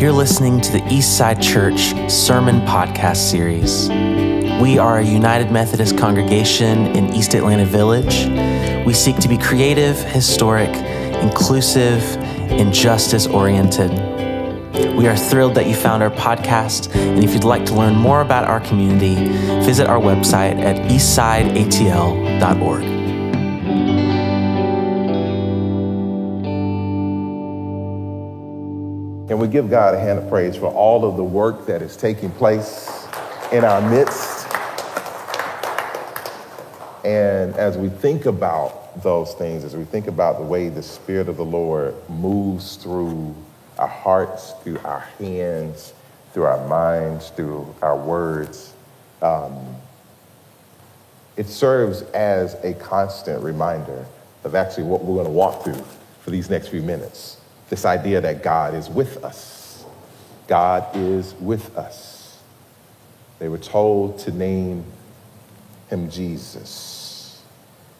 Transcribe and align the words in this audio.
You're 0.00 0.12
listening 0.12 0.62
to 0.62 0.72
the 0.72 0.80
Eastside 0.84 1.42
Church 1.42 1.92
Sermon 2.10 2.62
Podcast 2.62 3.30
Series. 3.30 3.90
We 4.58 4.78
are 4.78 5.00
a 5.00 5.04
United 5.04 5.52
Methodist 5.52 5.98
congregation 5.98 6.86
in 6.96 7.12
East 7.12 7.34
Atlanta 7.34 7.66
Village. 7.66 8.24
We 8.86 8.94
seek 8.94 9.18
to 9.18 9.28
be 9.28 9.36
creative, 9.36 9.98
historic, 9.98 10.70
inclusive, 11.22 12.02
and 12.50 12.72
justice 12.72 13.26
oriented. 13.26 13.90
We 14.96 15.06
are 15.06 15.18
thrilled 15.18 15.54
that 15.56 15.66
you 15.66 15.74
found 15.74 16.02
our 16.02 16.08
podcast, 16.08 16.96
and 16.96 17.22
if 17.22 17.34
you'd 17.34 17.44
like 17.44 17.66
to 17.66 17.74
learn 17.74 17.94
more 17.94 18.22
about 18.22 18.46
our 18.46 18.60
community, 18.60 19.16
visit 19.66 19.86
our 19.86 20.00
website 20.00 20.58
at 20.60 20.76
eastsideatl.org. 20.90 22.99
And 29.30 29.38
we 29.38 29.46
give 29.46 29.70
God 29.70 29.94
a 29.94 30.00
hand 30.00 30.18
of 30.18 30.28
praise 30.28 30.56
for 30.56 30.66
all 30.66 31.08
of 31.08 31.16
the 31.16 31.22
work 31.22 31.66
that 31.66 31.82
is 31.82 31.96
taking 31.96 32.32
place 32.32 33.06
in 33.52 33.62
our 33.62 33.80
midst. 33.88 34.48
And 37.04 37.54
as 37.54 37.78
we 37.78 37.90
think 37.90 38.26
about 38.26 39.00
those 39.04 39.34
things, 39.34 39.62
as 39.62 39.76
we 39.76 39.84
think 39.84 40.08
about 40.08 40.38
the 40.38 40.44
way 40.44 40.68
the 40.68 40.82
Spirit 40.82 41.28
of 41.28 41.36
the 41.36 41.44
Lord 41.44 41.94
moves 42.10 42.74
through 42.74 43.36
our 43.78 43.86
hearts, 43.86 44.52
through 44.64 44.80
our 44.80 45.06
hands, 45.20 45.94
through 46.32 46.44
our 46.44 46.66
minds, 46.66 47.30
through 47.30 47.72
our 47.82 47.96
words, 47.96 48.72
um, 49.22 49.76
it 51.36 51.46
serves 51.46 52.02
as 52.02 52.54
a 52.64 52.74
constant 52.74 53.44
reminder 53.44 54.06
of 54.42 54.56
actually 54.56 54.84
what 54.84 55.04
we're 55.04 55.14
going 55.14 55.26
to 55.26 55.32
walk 55.32 55.62
through 55.62 55.84
for 56.20 56.32
these 56.32 56.50
next 56.50 56.66
few 56.66 56.82
minutes 56.82 57.39
this 57.70 57.84
idea 57.84 58.20
that 58.20 58.42
God 58.42 58.74
is 58.74 58.90
with 58.90 59.24
us. 59.24 59.84
God 60.48 60.84
is 60.94 61.34
with 61.40 61.76
us. 61.78 62.38
They 63.38 63.48
were 63.48 63.58
told 63.58 64.18
to 64.20 64.32
name 64.32 64.84
him 65.88 66.10
Jesus, 66.10 67.42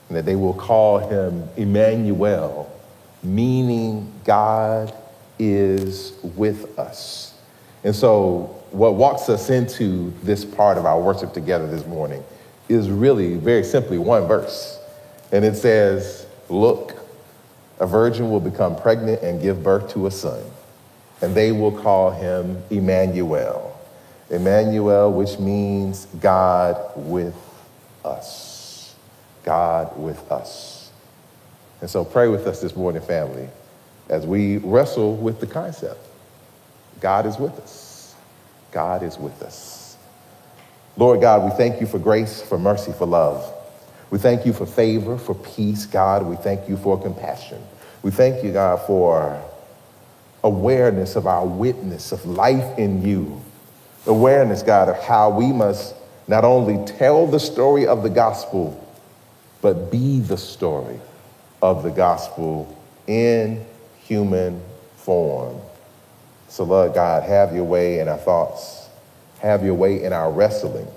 and 0.08 0.18
that 0.18 0.26
they 0.26 0.36
will 0.36 0.52
call 0.52 0.98
him 0.98 1.48
Emmanuel, 1.56 2.70
meaning 3.22 4.12
God 4.24 4.92
is 5.38 6.12
with 6.36 6.78
us. 6.78 7.34
And 7.84 7.94
so, 7.94 8.56
what 8.72 8.94
walks 8.96 9.28
us 9.28 9.50
into 9.50 10.12
this 10.22 10.44
part 10.44 10.78
of 10.78 10.84
our 10.84 11.00
worship 11.00 11.32
together 11.32 11.66
this 11.66 11.86
morning 11.86 12.22
is 12.68 12.90
really 12.90 13.34
very 13.36 13.64
simply 13.64 13.98
one 13.98 14.28
verse. 14.28 14.78
And 15.32 15.44
it 15.44 15.56
says, 15.56 16.26
Look, 16.48 16.99
a 17.80 17.86
virgin 17.86 18.30
will 18.30 18.40
become 18.40 18.76
pregnant 18.76 19.22
and 19.22 19.40
give 19.40 19.64
birth 19.64 19.90
to 19.94 20.06
a 20.06 20.10
son, 20.10 20.42
and 21.22 21.34
they 21.34 21.50
will 21.50 21.72
call 21.72 22.10
him 22.10 22.62
Emmanuel. 22.70 23.78
Emmanuel, 24.28 25.10
which 25.10 25.38
means 25.38 26.06
God 26.20 26.78
with 26.94 27.34
us. 28.04 28.94
God 29.42 29.98
with 29.98 30.30
us. 30.30 30.92
And 31.80 31.88
so 31.88 32.04
pray 32.04 32.28
with 32.28 32.46
us 32.46 32.60
this 32.60 32.76
morning, 32.76 33.00
family, 33.02 33.48
as 34.10 34.26
we 34.26 34.58
wrestle 34.58 35.16
with 35.16 35.40
the 35.40 35.46
concept 35.46 35.98
God 37.00 37.24
is 37.24 37.38
with 37.38 37.58
us. 37.58 38.14
God 38.72 39.02
is 39.02 39.16
with 39.16 39.42
us. 39.42 39.96
Lord 40.98 41.22
God, 41.22 41.44
we 41.44 41.50
thank 41.56 41.80
you 41.80 41.86
for 41.86 41.98
grace, 41.98 42.42
for 42.42 42.58
mercy, 42.58 42.92
for 42.92 43.06
love. 43.06 43.54
We 44.10 44.18
thank 44.18 44.44
you 44.44 44.52
for 44.52 44.66
favor, 44.66 45.16
for 45.16 45.34
peace, 45.34 45.86
God. 45.86 46.26
We 46.26 46.36
thank 46.36 46.68
you 46.68 46.76
for 46.76 47.00
compassion. 47.00 47.62
We 48.02 48.10
thank 48.10 48.42
you, 48.44 48.52
God, 48.52 48.80
for 48.86 49.40
awareness 50.42 51.14
of 51.16 51.26
our 51.26 51.46
witness 51.46 52.10
of 52.10 52.24
life 52.26 52.78
in 52.78 53.06
you. 53.06 53.40
Awareness, 54.06 54.62
God, 54.62 54.88
of 54.88 54.96
how 54.96 55.30
we 55.30 55.52
must 55.52 55.94
not 56.26 56.44
only 56.44 56.84
tell 56.86 57.26
the 57.26 57.38
story 57.38 57.86
of 57.86 58.02
the 58.02 58.10
gospel, 58.10 58.76
but 59.62 59.92
be 59.92 60.20
the 60.20 60.36
story 60.36 60.98
of 61.62 61.82
the 61.82 61.90
gospel 61.90 62.76
in 63.06 63.64
human 64.02 64.60
form. 64.96 65.60
So, 66.48 66.64
Lord 66.64 66.94
God, 66.94 67.22
have 67.22 67.54
your 67.54 67.64
way 67.64 68.00
in 68.00 68.08
our 68.08 68.16
thoughts, 68.16 68.88
have 69.40 69.62
your 69.64 69.74
way 69.74 70.02
in 70.02 70.12
our 70.12 70.32
wrestling, 70.32 70.88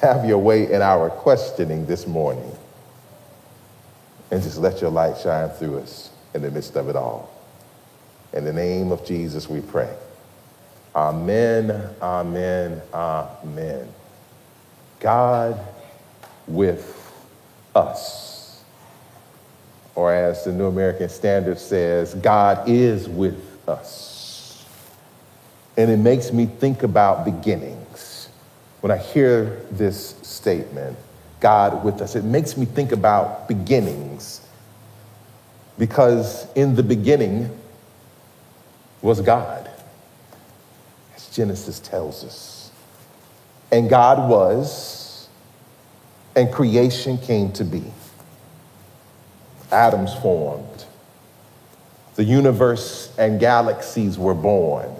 have 0.00 0.24
your 0.24 0.38
way 0.38 0.72
in 0.72 0.80
our 0.80 1.10
questioning 1.10 1.84
this 1.86 2.06
morning 2.06 2.56
and 4.32 4.42
just 4.42 4.56
let 4.56 4.80
your 4.80 4.90
light 4.90 5.18
shine 5.18 5.50
through 5.50 5.78
us 5.78 6.10
in 6.34 6.40
the 6.40 6.50
midst 6.50 6.74
of 6.74 6.88
it 6.88 6.96
all. 6.96 7.30
In 8.32 8.46
the 8.46 8.52
name 8.52 8.90
of 8.90 9.04
Jesus, 9.04 9.46
we 9.46 9.60
pray. 9.60 9.94
Amen, 10.96 11.90
amen, 12.00 12.80
amen. 12.94 13.88
God 15.00 15.60
with 16.46 17.14
us. 17.74 18.62
Or 19.94 20.14
as 20.14 20.44
the 20.44 20.52
New 20.52 20.66
American 20.66 21.10
Standard 21.10 21.58
says, 21.58 22.14
God 22.14 22.66
is 22.66 23.06
with 23.10 23.68
us. 23.68 24.66
And 25.76 25.90
it 25.90 25.98
makes 25.98 26.32
me 26.32 26.46
think 26.46 26.82
about 26.82 27.26
beginnings. 27.26 28.30
When 28.80 28.90
I 28.90 28.96
hear 28.96 29.60
this 29.70 30.16
statement, 30.22 30.96
God 31.42 31.84
with 31.84 32.00
us. 32.00 32.14
It 32.14 32.24
makes 32.24 32.56
me 32.56 32.64
think 32.64 32.92
about 32.92 33.48
beginnings 33.48 34.40
because 35.76 36.46
in 36.54 36.76
the 36.76 36.82
beginning 36.82 37.50
was 39.02 39.20
God, 39.20 39.68
as 41.16 41.28
Genesis 41.28 41.80
tells 41.80 42.24
us. 42.24 42.70
And 43.72 43.90
God 43.90 44.30
was, 44.30 45.28
and 46.36 46.52
creation 46.52 47.18
came 47.18 47.52
to 47.52 47.64
be. 47.64 47.82
Atoms 49.72 50.14
formed, 50.14 50.84
the 52.14 52.24
universe 52.24 53.12
and 53.18 53.40
galaxies 53.40 54.18
were 54.18 54.34
born, 54.34 54.94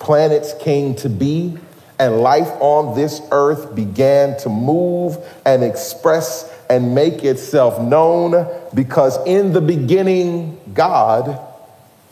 planets 0.00 0.54
came 0.58 0.94
to 0.96 1.08
be 1.08 1.56
and 1.98 2.20
life 2.20 2.50
on 2.60 2.96
this 2.96 3.20
earth 3.30 3.74
began 3.74 4.36
to 4.38 4.48
move 4.48 5.16
and 5.46 5.62
express 5.62 6.52
and 6.68 6.94
make 6.94 7.22
itself 7.24 7.80
known 7.80 8.48
because 8.74 9.24
in 9.26 9.52
the 9.52 9.60
beginning, 9.60 10.60
God 10.72 11.38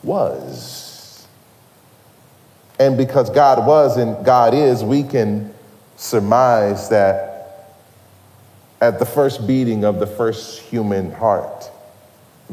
was. 0.03 1.27
And 2.79 2.97
because 2.97 3.29
God 3.29 3.67
was 3.67 3.97
and 3.97 4.25
God 4.25 4.53
is, 4.53 4.83
we 4.83 5.03
can 5.03 5.53
surmise 5.95 6.89
that 6.89 7.33
at 8.81 8.99
the 8.99 9.05
first 9.05 9.47
beating 9.47 9.85
of 9.85 9.99
the 9.99 10.07
first 10.07 10.59
human 10.61 11.11
heart, 11.11 11.69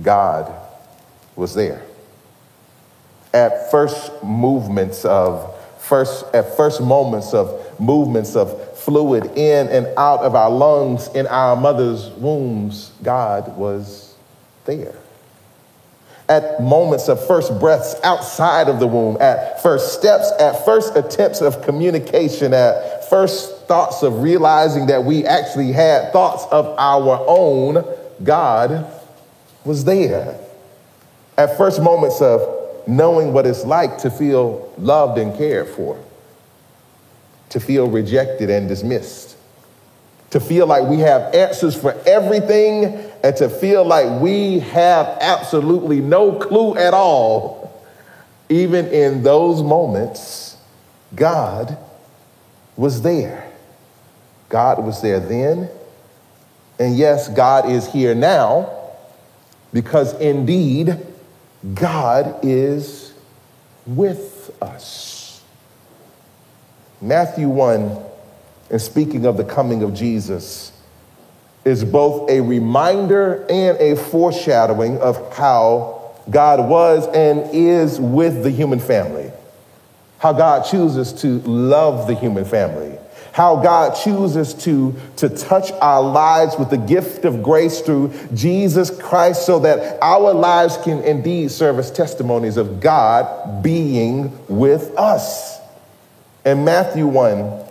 God 0.02 0.52
was 1.36 1.54
there. 1.54 1.82
At 3.32 3.70
first 3.70 4.12
movements 4.22 5.04
of 5.04 5.59
first, 5.90 6.24
at 6.32 6.56
first 6.56 6.80
moments 6.80 7.34
of 7.34 7.78
movements 7.80 8.36
of 8.36 8.78
fluid 8.78 9.26
in 9.36 9.68
and 9.68 9.86
out 9.98 10.20
of 10.20 10.36
our 10.36 10.48
lungs 10.48 11.08
in 11.08 11.26
our 11.26 11.56
mother's 11.56 12.08
wombs, 12.10 12.92
God 13.02 13.56
was 13.56 14.14
there. 14.66 14.94
At 16.28 16.62
moments 16.62 17.08
of 17.08 17.26
first 17.26 17.58
breaths 17.58 17.96
outside 18.04 18.68
of 18.68 18.78
the 18.78 18.86
womb, 18.86 19.16
at 19.20 19.60
first 19.64 19.98
steps, 19.98 20.30
at 20.38 20.64
first 20.64 20.94
attempts 20.94 21.40
of 21.40 21.60
communication, 21.62 22.54
at 22.54 23.10
first 23.10 23.66
thoughts 23.66 24.04
of 24.04 24.22
realizing 24.22 24.86
that 24.86 25.04
we 25.04 25.26
actually 25.26 25.72
had 25.72 26.12
thoughts 26.12 26.44
of 26.52 26.66
our 26.78 27.24
own, 27.26 27.84
God 28.22 28.86
was 29.64 29.84
there. 29.84 30.38
At 31.36 31.56
first 31.56 31.82
moments 31.82 32.22
of 32.22 32.59
knowing 32.90 33.32
what 33.32 33.46
it's 33.46 33.64
like 33.64 33.98
to 33.98 34.10
feel 34.10 34.72
loved 34.78 35.18
and 35.18 35.36
cared 35.36 35.68
for, 35.68 36.02
to 37.50 37.60
feel 37.60 37.88
rejected 37.88 38.50
and 38.50 38.68
dismissed, 38.68 39.36
to 40.30 40.40
feel 40.40 40.66
like 40.66 40.84
we 40.84 40.98
have 40.98 41.34
answers 41.34 41.74
for 41.74 41.92
everything, 42.06 42.84
and 43.22 43.36
to 43.36 43.48
feel 43.48 43.84
like 43.84 44.20
we 44.20 44.60
have 44.60 45.06
absolutely 45.20 46.00
no 46.00 46.32
clue 46.32 46.76
at 46.76 46.94
all. 46.94 47.58
Even 48.48 48.86
in 48.88 49.22
those 49.22 49.62
moments, 49.62 50.56
God 51.14 51.78
was 52.76 53.02
there. 53.02 53.50
God 54.48 54.84
was 54.84 55.00
there 55.02 55.20
then. 55.20 55.68
And 56.78 56.96
yes, 56.96 57.28
God 57.28 57.70
is 57.70 57.86
here 57.86 58.14
now 58.14 58.80
because 59.72 60.18
indeed, 60.20 60.96
God 61.74 62.40
is 62.42 63.12
with 63.86 64.56
us. 64.62 65.42
Matthew 67.00 67.48
1, 67.48 67.98
in 68.70 68.78
speaking 68.78 69.26
of 69.26 69.36
the 69.36 69.44
coming 69.44 69.82
of 69.82 69.94
Jesus, 69.94 70.72
is 71.64 71.84
both 71.84 72.30
a 72.30 72.40
reminder 72.40 73.46
and 73.50 73.78
a 73.78 73.96
foreshadowing 73.96 74.98
of 74.98 75.34
how 75.34 76.12
God 76.30 76.68
was 76.68 77.06
and 77.08 77.54
is 77.54 78.00
with 78.00 78.42
the 78.42 78.50
human 78.50 78.80
family. 78.80 79.32
how 80.20 80.34
God 80.34 80.66
chooses 80.66 81.14
to 81.22 81.40
love 81.40 82.06
the 82.06 82.14
human 82.14 82.44
family, 82.44 82.98
how 83.32 83.56
God 83.56 83.94
chooses 83.94 84.54
to, 84.64 84.94
to 85.16 85.28
touch 85.28 85.70
our 85.80 86.02
lives 86.02 86.56
with 86.58 86.70
the 86.70 86.76
gift 86.76 87.24
of 87.24 87.42
grace 87.42 87.80
through 87.80 88.12
Jesus 88.34 88.90
Christ 88.90 89.46
so 89.46 89.60
that 89.60 89.98
our 90.02 90.32
lives 90.32 90.76
can 90.78 91.02
indeed 91.02 91.50
serve 91.50 91.78
as 91.78 91.90
testimonies 91.90 92.56
of 92.56 92.80
God 92.80 93.62
being 93.62 94.36
with 94.48 94.96
us. 94.96 95.60
In 96.44 96.64
Matthew 96.64 97.06
1, 97.06 97.64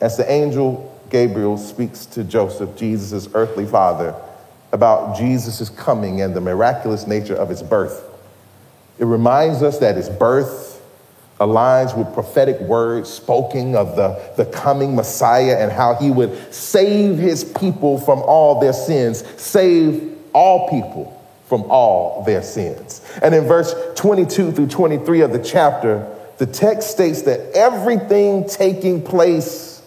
as 0.00 0.16
the 0.16 0.30
angel 0.30 0.92
Gabriel 1.08 1.56
speaks 1.56 2.04
to 2.06 2.24
Joseph, 2.24 2.76
Jesus' 2.76 3.28
earthly 3.32 3.64
father, 3.64 4.14
about 4.72 5.16
Jesus' 5.16 5.70
coming 5.70 6.20
and 6.20 6.34
the 6.34 6.40
miraculous 6.40 7.06
nature 7.06 7.36
of 7.36 7.48
his 7.48 7.62
birth, 7.62 8.04
it 8.98 9.04
reminds 9.04 9.62
us 9.62 9.78
that 9.78 9.96
his 9.96 10.08
birth 10.08 10.75
aligns 11.40 11.96
with 11.96 12.12
prophetic 12.14 12.58
words 12.60 13.10
spoken 13.10 13.74
of 13.74 13.94
the, 13.96 14.32
the 14.36 14.46
coming 14.46 14.96
Messiah 14.96 15.56
and 15.58 15.70
how 15.70 15.94
he 15.94 16.10
would 16.10 16.52
save 16.52 17.18
his 17.18 17.44
people 17.44 17.98
from 17.98 18.20
all 18.20 18.60
their 18.60 18.72
sins, 18.72 19.22
save 19.40 20.16
all 20.32 20.68
people 20.70 21.12
from 21.46 21.62
all 21.64 22.24
their 22.24 22.42
sins. 22.42 23.02
And 23.22 23.34
in 23.34 23.44
verse 23.44 23.74
22 23.96 24.52
through 24.52 24.68
23 24.68 25.20
of 25.20 25.32
the 25.32 25.38
chapter, 25.38 26.10
the 26.38 26.46
text 26.46 26.90
states 26.90 27.22
that 27.22 27.40
everything 27.54 28.48
taking 28.48 29.02
place 29.02 29.82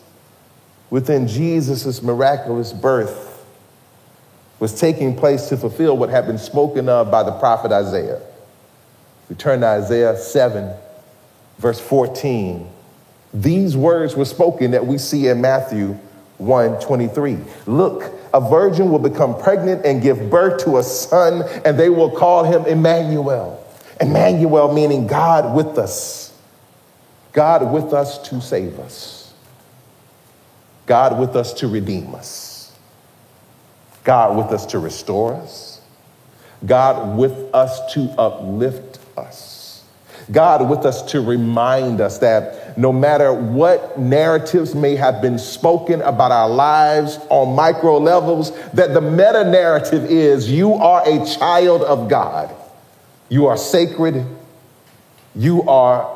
within 0.90 1.28
Jesus' 1.28 2.01
miraculous 2.01 2.74
birth 2.74 3.25
was 4.60 4.80
taking 4.80 5.16
place 5.16 5.50
to 5.50 5.57
fulfill 5.57 5.98
what 5.98 6.10
had 6.10 6.28
been 6.28 6.38
spoken 6.38 6.90
of 6.90 7.10
by 7.10 7.24
the 7.24 7.31
prophet 7.34 7.72
Isaiah. 7.72 8.22
We 9.30 9.36
turn 9.36 9.62
to 9.62 9.68
Isaiah 9.68 10.18
7 10.18 10.75
verse 11.59 11.79
14. 11.79 12.67
These 13.33 13.77
words 13.77 14.15
were 14.15 14.25
spoken 14.25 14.71
that 14.71 14.85
we 14.85 14.97
see 14.97 15.27
in 15.27 15.39
Matthew 15.41 15.97
1 16.39 16.79
23. 16.79 17.38
Look, 17.67 18.11
a 18.33 18.41
virgin 18.41 18.89
will 18.89 19.00
become 19.00 19.39
pregnant 19.39 19.85
and 19.85 20.01
give 20.01 20.29
birth 20.29 20.63
to 20.63 20.77
a 20.77 20.83
son, 20.83 21.44
and 21.63 21.77
they 21.77 21.89
will 21.89 22.09
call 22.09 22.44
him 22.44 22.65
Emmanuel. 22.65 23.63
Emmanuel 24.01 24.73
meaning 24.73 25.06
God 25.06 25.56
with 25.56 25.77
us. 25.77 26.33
God 27.33 27.71
with 27.71 27.94
us 27.94 28.17
to 28.29 28.41
save 28.41 28.79
us. 28.79 29.33
God 30.85 31.19
with 31.19 31.35
us 31.35 31.53
to 31.55 31.67
redeem 31.67 32.15
us. 32.15 32.75
God 34.03 34.38
with 34.38 34.47
us 34.47 34.65
to 34.67 34.79
restore 34.79 35.33
us. 35.35 35.81
God 36.65 37.17
with 37.17 37.53
us 37.53 37.94
to 37.94 38.09
uplift 38.17 39.00
us. 39.17 39.58
God 40.31 40.69
with 40.69 40.85
us 40.85 41.01
to 41.11 41.21
remind 41.21 42.01
us 42.01 42.19
that 42.19 42.77
no 42.77 42.91
matter 42.91 43.33
what 43.33 43.97
narratives 43.97 44.75
may 44.75 44.95
have 44.95 45.21
been 45.21 45.39
spoken 45.39 46.01
about 46.01 46.31
our 46.31 46.49
lives 46.49 47.19
on 47.29 47.55
micro 47.55 47.97
levels, 47.97 48.51
that 48.71 48.93
the 48.93 49.01
meta 49.01 49.43
narrative 49.49 50.05
is 50.05 50.49
you 50.51 50.73
are 50.73 51.01
a 51.07 51.25
child 51.25 51.81
of 51.81 52.09
God. 52.09 52.55
You 53.29 53.47
are 53.47 53.57
sacred. 53.57 54.25
You 55.35 55.63
are 55.63 56.15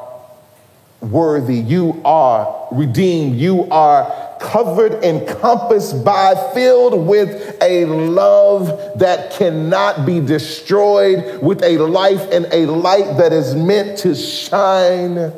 worthy. 1.01 1.57
You 1.57 2.01
are 2.05 2.67
redeemed. 2.71 3.35
You 3.37 3.67
are 3.69 4.22
covered, 4.43 5.03
encompassed 5.03 6.03
by, 6.03 6.35
filled 6.53 7.07
with 7.07 7.57
a 7.61 7.85
love 7.85 8.99
that 8.99 9.31
cannot 9.31 10.05
be 10.05 10.19
destroyed, 10.19 11.41
with 11.41 11.63
a 11.63 11.77
life 11.77 12.21
and 12.31 12.45
a 12.51 12.65
light 12.65 13.17
that 13.17 13.31
is 13.31 13.55
meant 13.55 13.97
to 13.99 14.13
shine 14.13 15.31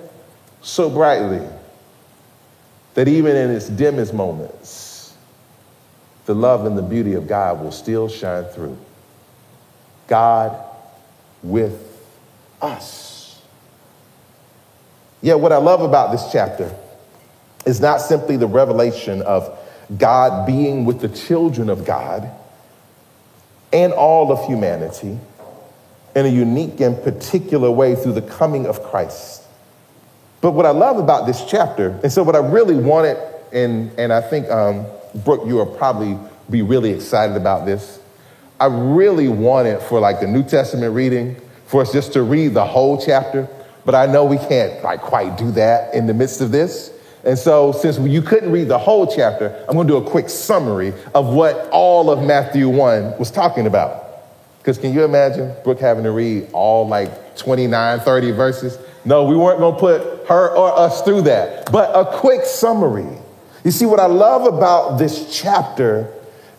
so 0.62 0.90
brightly 0.90 1.48
that 2.96 3.08
even 3.08 3.36
in 3.36 3.52
its 3.52 3.70
dimmest 3.70 4.14
moments, 4.14 5.16
the 6.26 6.34
love 6.34 6.66
and 6.66 6.78
the 6.78 6.82
beauty 6.82 7.14
of 7.14 7.28
God 7.28 7.62
will 7.62 7.72
still 7.72 8.10
shine 8.10 8.46
through. 8.46 8.78
God 10.08 10.60
with 11.44 11.80
us. 12.62 13.40
Yeah, 15.22 15.36
what 15.36 15.52
I 15.52 15.58
love 15.58 15.82
about 15.82 16.12
this 16.12 16.32
chapter 16.32 16.76
is 17.66 17.80
not 17.80 18.00
simply 18.00 18.38
the 18.38 18.48
revelation 18.48 19.22
of 19.24 19.58
God 19.98 20.46
being 20.46 20.86
with 20.86 21.02
the 21.02 21.10
children 21.10 21.70
of 21.70 21.86
God 21.86 22.30
and 23.74 23.94
all 23.94 24.32
of 24.32 24.46
humanity 24.48 25.20
in 26.16 26.26
a 26.26 26.30
unique 26.30 26.80
and 26.80 27.02
particular 27.04 27.70
way 27.70 27.96
through 27.96 28.14
the 28.14 28.22
coming 28.22 28.66
of 28.66 28.82
Christ. 28.84 29.44
But 30.42 30.52
what 30.52 30.66
I 30.66 30.70
love 30.70 30.98
about 30.98 31.26
this 31.26 31.44
chapter, 31.46 32.00
and 32.04 32.12
so 32.12 32.24
what 32.24 32.36
I 32.36 32.40
really 32.40 32.76
wanted, 32.76 33.18
and, 33.52 33.92
and 34.00 34.14
I 34.14 34.22
think, 34.22 34.50
um, 34.50 34.86
Brooke, 35.24 35.46
you 35.46 35.56
will 35.56 35.66
probably 35.66 36.18
be 36.50 36.62
really 36.62 36.92
excited 36.92 37.36
about 37.36 37.66
this. 37.66 38.00
I 38.60 38.68
really 38.68 39.28
wanted 39.28 39.82
for 39.82 40.00
like 40.00 40.22
the 40.22 40.28
New 40.28 40.44
Testament 40.44 40.94
reading, 40.94 41.36
for 41.66 41.82
us 41.82 41.92
just 41.92 42.14
to 42.14 42.22
read 42.22 42.54
the 42.54 42.66
whole 42.66 43.04
chapter, 43.04 43.50
but 43.84 43.96
I 43.96 44.06
know 44.06 44.24
we 44.24 44.38
can't 44.38 44.84
like 44.84 45.02
quite 45.02 45.38
do 45.38 45.52
that 45.52 45.94
in 45.94 46.08
the 46.08 46.14
midst 46.14 46.42
of 46.42 46.52
this. 46.52 46.92
And 47.26 47.38
so, 47.38 47.72
since 47.72 47.98
you 47.98 48.22
couldn't 48.22 48.52
read 48.52 48.68
the 48.68 48.78
whole 48.78 49.08
chapter, 49.08 49.66
I'm 49.68 49.76
going 49.76 49.88
to 49.88 49.94
do 49.94 49.98
a 49.98 50.10
quick 50.10 50.30
summary 50.30 50.94
of 51.16 51.34
what 51.34 51.70
all 51.72 52.12
of 52.12 52.24
Matthew 52.24 52.70
1 52.70 53.18
was 53.18 53.32
talking 53.32 53.66
about. 53.66 54.04
Because 54.60 54.78
can 54.78 54.94
you 54.94 55.04
imagine 55.04 55.54
Brooke 55.64 55.80
having 55.80 56.04
to 56.04 56.12
read 56.12 56.50
all 56.54 56.88
like 56.88 57.36
29, 57.38 58.00
30 58.00 58.32
verses? 58.32 58.78
No, 59.06 59.24
we 59.26 59.36
weren't 59.36 59.60
going 59.60 59.76
to 59.76 59.80
put 59.80 60.28
her 60.28 60.56
or 60.56 60.78
us 60.78 61.04
through 61.04 61.24
that. 61.24 61.72
But 61.72 61.92
a 61.96 62.18
quick 62.18 62.46
summary. 62.46 63.08
You 63.64 63.72
see, 63.72 63.86
what 63.86 64.00
I 64.00 64.08
love 64.08 64.52
about 64.52 64.98
this 64.98 65.40
chapter 65.40 66.12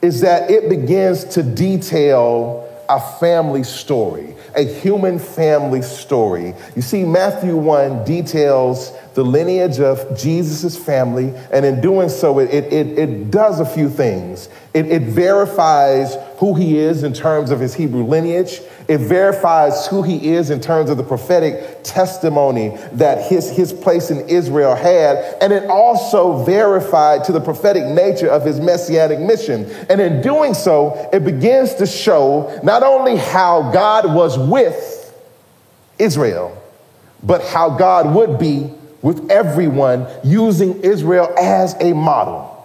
is 0.02 0.20
that 0.20 0.50
it 0.50 0.68
begins 0.68 1.24
to 1.24 1.42
detail 1.42 2.62
a 2.88 3.00
family 3.18 3.64
story, 3.64 4.36
a 4.56 4.64
human 4.64 5.19
family 5.19 5.82
story. 5.82 6.55
You 6.75 6.82
see, 6.82 7.05
Matthew 7.05 7.56
1 7.56 8.05
details 8.05 8.93
the 9.14 9.25
lineage 9.25 9.81
of 9.81 10.19
Jesus' 10.19 10.76
family, 10.76 11.32
and 11.50 11.64
in 11.64 11.81
doing 11.81 12.08
so, 12.08 12.38
it, 12.38 12.50
it, 12.50 12.99
it, 12.99 13.31
does 13.31 13.61
a 13.61 13.67
few 13.67 13.88
things. 13.88 14.49
It, 14.75 14.87
it 14.87 15.03
verifies 15.03 16.17
who 16.38 16.55
he 16.55 16.79
is 16.79 17.03
in 17.03 17.12
terms 17.12 17.50
of 17.50 17.61
his 17.61 17.75
Hebrew 17.75 18.05
lineage. 18.05 18.61
It 18.88 18.99
verifies 18.99 19.87
who 19.87 20.03
he 20.03 20.35
is 20.35 20.50
in 20.50 20.61
terms 20.61 20.90
of 20.90 20.97
the 20.97 21.02
prophetic 21.02 21.83
testimony 21.83 22.76
that 22.93 23.31
his, 23.31 23.50
his 23.50 23.73
place 23.73 24.11
in 24.11 24.28
Israel 24.28 24.75
had. 24.75 25.37
And 25.40 25.52
it 25.52 25.64
also 25.71 26.45
verified 26.45 27.25
to 27.25 27.33
the 27.33 27.40
prophetic 27.40 27.85
nature 27.85 28.28
of 28.28 28.45
his 28.45 28.61
messianic 28.61 29.19
mission. 29.19 29.64
And 29.88 30.00
in 30.00 30.23
doing 30.23 30.55
so, 30.55 31.09
it 31.12 31.25
begins 31.25 31.75
to 31.76 31.87
show 31.87 32.61
not 32.62 32.83
only 32.83 33.16
how 33.16 33.73
God 33.73 34.14
was 34.14 34.38
with 34.38 34.95
Israel, 35.99 36.62
but 37.23 37.43
how 37.43 37.71
God 37.71 38.14
would 38.14 38.38
be 38.38 38.71
with 39.02 39.31
everyone 39.31 40.07
using 40.23 40.81
Israel 40.83 41.33
as 41.38 41.75
a 41.81 41.93
model. 41.93 42.55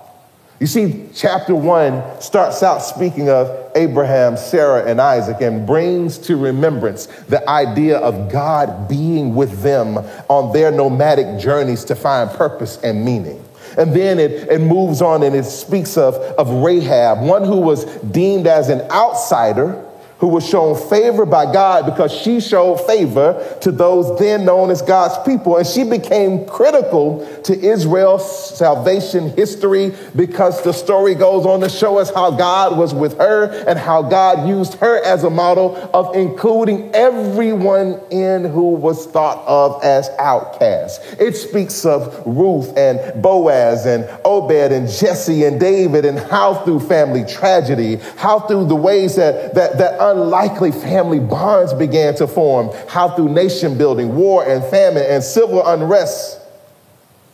You 0.61 0.67
see, 0.67 1.07
chapter 1.15 1.55
one 1.55 2.03
starts 2.21 2.61
out 2.61 2.83
speaking 2.83 3.29
of 3.31 3.71
Abraham, 3.73 4.37
Sarah, 4.37 4.85
and 4.85 5.01
Isaac 5.01 5.41
and 5.41 5.65
brings 5.65 6.19
to 6.19 6.37
remembrance 6.37 7.07
the 7.07 7.49
idea 7.49 7.97
of 7.97 8.31
God 8.31 8.87
being 8.87 9.33
with 9.33 9.63
them 9.63 9.97
on 10.29 10.53
their 10.53 10.69
nomadic 10.69 11.41
journeys 11.41 11.83
to 11.85 11.95
find 11.95 12.29
purpose 12.29 12.77
and 12.83 13.03
meaning. 13.03 13.43
And 13.75 13.91
then 13.91 14.19
it, 14.19 14.49
it 14.51 14.61
moves 14.61 15.01
on 15.01 15.23
and 15.23 15.35
it 15.35 15.45
speaks 15.45 15.97
of, 15.97 16.13
of 16.13 16.47
Rahab, 16.63 17.23
one 17.23 17.43
who 17.43 17.57
was 17.57 17.85
deemed 18.11 18.45
as 18.45 18.69
an 18.69 18.81
outsider 18.91 19.83
who 20.21 20.27
was 20.27 20.47
shown 20.47 20.77
favor 20.87 21.25
by 21.25 21.51
God 21.51 21.87
because 21.87 22.13
she 22.13 22.39
showed 22.39 22.77
favor 22.85 23.57
to 23.61 23.71
those 23.71 24.19
then 24.19 24.45
known 24.45 24.69
as 24.69 24.83
God's 24.83 25.17
people. 25.25 25.57
And 25.57 25.65
she 25.65 25.83
became 25.83 26.45
critical 26.45 27.27
to 27.45 27.59
Israel's 27.59 28.55
salvation 28.55 29.31
history 29.31 29.95
because 30.15 30.63
the 30.63 30.73
story 30.73 31.15
goes 31.15 31.47
on 31.47 31.61
to 31.61 31.69
show 31.69 31.97
us 31.97 32.13
how 32.13 32.29
God 32.29 32.77
was 32.77 32.93
with 32.93 33.17
her 33.17 33.45
and 33.67 33.79
how 33.79 34.03
God 34.03 34.47
used 34.47 34.75
her 34.75 35.03
as 35.03 35.23
a 35.23 35.29
model 35.31 35.75
of 35.91 36.15
including 36.15 36.93
everyone 36.93 37.99
in 38.11 38.45
who 38.45 38.73
was 38.73 39.07
thought 39.07 39.43
of 39.47 39.83
as 39.83 40.07
outcasts. 40.19 40.99
It 41.13 41.33
speaks 41.33 41.83
of 41.83 42.21
Ruth 42.27 42.77
and 42.77 43.23
Boaz 43.23 43.87
and 43.87 44.07
Obed 44.23 44.71
and 44.71 44.87
Jesse 44.87 45.45
and 45.45 45.59
David 45.59 46.05
and 46.05 46.19
how 46.19 46.63
through 46.63 46.81
family 46.81 47.25
tragedy, 47.25 47.95
how 48.17 48.41
through 48.41 48.65
the 48.65 48.75
ways 48.75 49.15
that, 49.15 49.55
that, 49.55 49.79
that 49.79 49.99
unlikely 50.11 50.71
family 50.71 51.19
bonds 51.19 51.73
began 51.73 52.15
to 52.15 52.27
form, 52.27 52.69
how 52.87 53.09
through 53.09 53.29
nation 53.29 53.77
building, 53.77 54.15
war 54.15 54.47
and 54.47 54.63
famine 54.65 55.03
and 55.07 55.23
civil 55.23 55.65
unrest, 55.65 56.39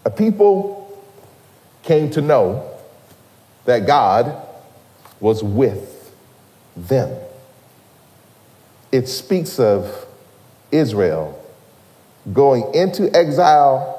a 0.06 0.10
people 0.10 0.76
came 1.84 2.10
to 2.12 2.22
know 2.22 2.70
that 3.66 3.86
God 3.86 4.42
was 5.20 5.44
with 5.44 6.14
them. 6.76 7.18
It 8.92 9.08
speaks 9.08 9.60
of 9.60 10.06
Israel 10.72 11.44
going 12.34 12.74
into 12.74 13.14
exile 13.16 13.94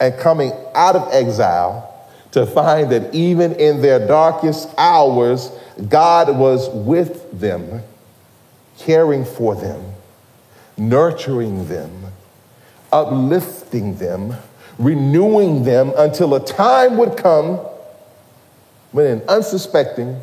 and 0.00 0.16
coming 0.18 0.52
out 0.74 0.96
of 0.96 1.08
exile 1.12 1.84
to 2.32 2.46
find 2.46 2.90
that 2.92 3.14
even 3.14 3.54
in 3.54 3.80
their 3.80 4.06
darkest 4.06 4.68
hours, 4.76 5.50
God 5.88 6.36
was 6.36 6.68
with 6.70 7.38
them, 7.38 7.82
caring 8.78 9.24
for 9.24 9.54
them, 9.54 9.92
nurturing 10.76 11.68
them, 11.68 11.90
uplifting 12.92 13.96
them, 13.96 14.34
renewing 14.78 15.64
them 15.64 15.92
until 15.96 16.34
a 16.34 16.44
time 16.44 16.96
would 16.96 17.16
come 17.16 17.58
when 18.92 19.06
an 19.06 19.22
unsuspecting, 19.28 20.20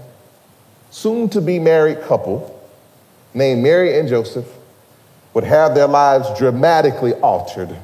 soon 0.90 1.30
to 1.30 1.42
be 1.42 1.60
married 1.60 2.02
couple 2.02 2.52
named 3.34 3.62
Mary 3.62 4.00
and 4.00 4.08
Joseph 4.08 4.48
would 5.34 5.44
have 5.44 5.76
their 5.76 5.88
lives 5.88 6.28
dramatically 6.38 7.14
altered, 7.16 7.76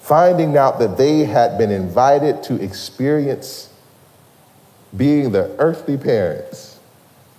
finding 0.00 0.56
out 0.56 0.78
that 0.78 0.98
they 0.98 1.24
had 1.24 1.56
been 1.56 1.70
invited 1.70 2.42
to 2.44 2.62
experience 2.62 3.72
being 4.96 5.32
the 5.32 5.54
earthly 5.58 5.96
parents 5.96 6.78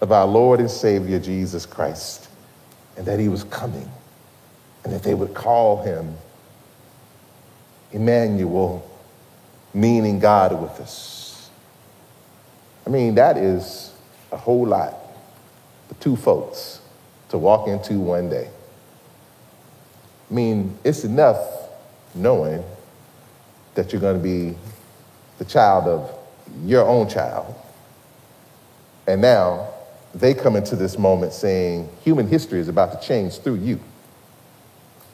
of 0.02 0.12
our 0.12 0.26
Lord 0.26 0.60
and 0.60 0.70
Savior 0.70 1.20
Jesus 1.20 1.66
Christ, 1.66 2.29
and 3.00 3.08
that 3.08 3.18
he 3.18 3.30
was 3.30 3.46
coming, 3.46 3.90
and 4.84 4.92
that 4.92 5.04
they 5.04 5.14
would 5.14 5.34
call 5.34 5.82
him 5.82 6.16
Emmanuel, 7.94 8.86
meaning 9.74 10.20
God 10.20 10.62
with 10.62 10.82
us. 10.82 11.50
I 12.86 12.90
mean, 12.90 13.16
that 13.16 13.38
is 13.38 13.94
a 14.34 14.38
whole 14.38 14.68
lot 14.68 14.96
for 15.88 15.94
two 16.02 16.18
folks 16.18 16.82
to 17.30 17.38
walk 17.38 17.70
into 17.70 17.94
one 17.94 18.30
day. 18.30 18.50
I 20.30 20.34
mean, 20.34 20.78
it's 20.84 21.06
enough 21.06 21.40
knowing 22.14 22.66
that 23.76 23.94
you're 23.94 24.02
going 24.02 24.18
to 24.18 24.24
be 24.24 24.58
the 25.38 25.46
child 25.46 25.86
of 25.88 26.14
your 26.66 26.86
own 26.86 27.08
child. 27.08 27.56
And 29.08 29.22
now 29.22 29.70
they 30.14 30.34
come 30.34 30.56
into 30.56 30.76
this 30.76 30.98
moment 30.98 31.34
saying 31.34 31.90
human 32.04 32.28
history 32.28 32.60
is 32.60 32.68
about 32.68 33.00
to 33.00 33.08
change 33.08 33.40
through 33.40 33.56
you. 33.56 33.80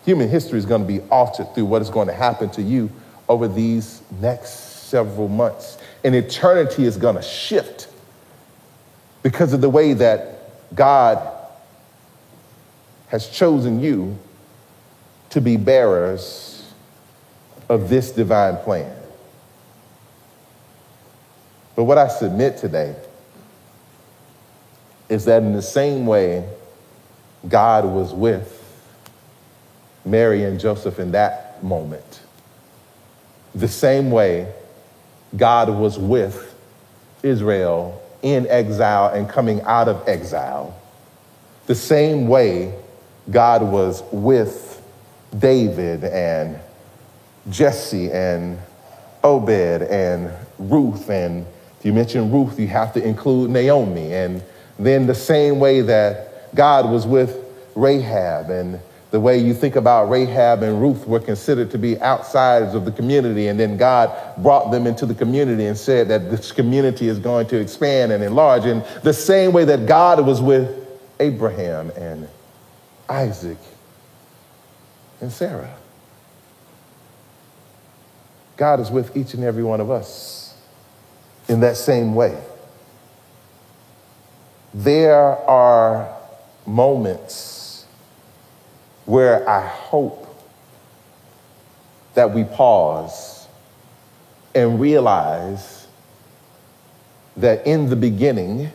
Human 0.05 0.29
history 0.29 0.57
is 0.57 0.65
going 0.65 0.81
to 0.81 0.87
be 0.87 1.01
altered 1.09 1.53
through 1.53 1.65
what 1.65 1.81
is 1.81 1.89
going 1.89 2.07
to 2.07 2.13
happen 2.13 2.49
to 2.51 2.61
you 2.61 2.89
over 3.27 3.47
these 3.47 4.01
next 4.21 4.87
several 4.87 5.27
months. 5.27 5.77
And 6.03 6.15
eternity 6.15 6.85
is 6.85 6.95
going 6.95 7.15
to 7.15 7.21
shift 7.21 7.87
because 9.23 9.53
of 9.53 9.61
the 9.61 9.69
way 9.69 9.93
that 9.93 10.75
God 10.75 11.35
has 13.07 13.27
chosen 13.27 13.79
you 13.79 14.17
to 15.31 15.41
be 15.41 15.57
bearers 15.57 16.71
of 17.67 17.89
this 17.89 18.11
divine 18.11 18.57
plan. 18.57 18.95
But 21.75 21.85
what 21.85 21.97
I 21.97 22.07
submit 22.07 22.57
today 22.57 22.95
is 25.09 25.25
that 25.25 25.43
in 25.43 25.53
the 25.53 25.61
same 25.61 26.05
way 26.05 26.47
God 27.47 27.85
was 27.85 28.13
with 28.13 28.51
Mary 30.03 30.43
and 30.43 30.59
Joseph 30.59 30.99
in 30.99 31.11
that 31.11 31.63
moment, 31.63 32.21
the 33.53 33.67
same 33.67 34.11
way 34.11 34.51
God 35.35 35.69
was 35.69 35.97
with 35.97 36.53
Israel 37.23 38.01
in 38.21 38.47
exile 38.47 39.13
and 39.13 39.29
coming 39.29 39.61
out 39.61 39.87
of 39.87 40.07
exile, 40.07 40.79
the 41.67 41.75
same 41.75 42.27
way 42.27 42.73
God 43.29 43.63
was 43.63 44.03
with 44.11 44.81
David 45.37 46.03
and 46.03 46.59
Jesse 47.49 48.11
and 48.11 48.57
Obed 49.23 49.81
and 49.81 50.31
Ruth. 50.59 51.09
And 51.09 51.45
if 51.79 51.85
you 51.85 51.93
mention 51.93 52.31
Ruth, 52.31 52.59
you 52.59 52.67
have 52.67 52.93
to 52.93 53.03
include 53.03 53.49
Naomi. 53.49 54.13
And 54.13 54.43
then 54.77 55.07
the 55.07 55.15
same 55.15 55.59
way 55.59 55.81
that 55.81 56.55
God 56.55 56.89
was 56.89 57.05
with 57.05 57.37
Rahab 57.75 58.49
and 58.49 58.79
the 59.11 59.19
way 59.19 59.37
you 59.37 59.53
think 59.53 59.77
about 59.77 60.09
Rahab 60.09 60.61
and 60.61 60.81
Ruth 60.81 61.07
were 61.07 61.21
considered 61.21 61.71
to 61.71 61.77
be 61.77 62.01
outsiders 62.01 62.73
of 62.73 62.83
the 62.83 62.91
community, 62.91 63.47
and 63.47 63.57
then 63.57 63.77
God 63.77 64.11
brought 64.37 64.71
them 64.71 64.85
into 64.85 65.05
the 65.05 65.15
community 65.15 65.67
and 65.67 65.77
said 65.77 66.09
that 66.09 66.29
this 66.29 66.51
community 66.51 67.07
is 67.07 67.17
going 67.17 67.47
to 67.47 67.57
expand 67.57 68.11
and 68.11 68.21
enlarge. 68.21 68.65
In 68.65 68.83
the 69.03 69.13
same 69.13 69.53
way 69.53 69.63
that 69.65 69.85
God 69.85 70.25
was 70.25 70.41
with 70.41 70.85
Abraham 71.21 71.91
and 71.91 72.27
Isaac 73.07 73.57
and 75.21 75.31
Sarah. 75.31 75.73
God 78.57 78.79
is 78.81 78.91
with 78.91 79.15
each 79.15 79.33
and 79.33 79.43
every 79.43 79.63
one 79.63 79.79
of 79.79 79.89
us 79.89 80.57
in 81.47 81.61
that 81.61 81.77
same 81.77 82.15
way. 82.15 82.37
There 84.77 85.37
are 85.49 86.13
moments 86.65 87.85
where 89.05 89.47
I 89.47 89.65
hope 89.65 90.27
that 92.13 92.33
we 92.33 92.43
pause 92.43 93.47
and 94.53 94.77
realize 94.77 95.87
that 97.37 97.65
in 97.65 97.89
the 97.89 97.95
beginning, 97.95 98.69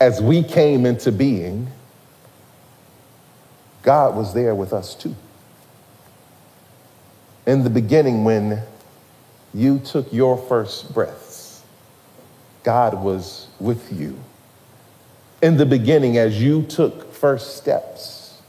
as 0.00 0.22
we 0.22 0.44
came 0.44 0.86
into 0.86 1.10
being, 1.10 1.66
God 3.82 4.14
was 4.14 4.34
there 4.34 4.54
with 4.54 4.72
us 4.72 4.94
too. 4.94 5.16
In 7.44 7.64
the 7.64 7.70
beginning, 7.70 8.22
when 8.22 8.60
you 9.52 9.80
took 9.80 10.12
your 10.12 10.36
first 10.36 10.94
breaths, 10.94 11.64
God 12.62 13.02
was 13.02 13.48
with 13.58 13.92
you. 13.92 14.16
In 15.44 15.58
the 15.58 15.66
beginning, 15.66 16.16
as 16.16 16.42
you 16.42 16.62
took 16.62 17.12
first 17.12 17.58
steps, 17.58 18.40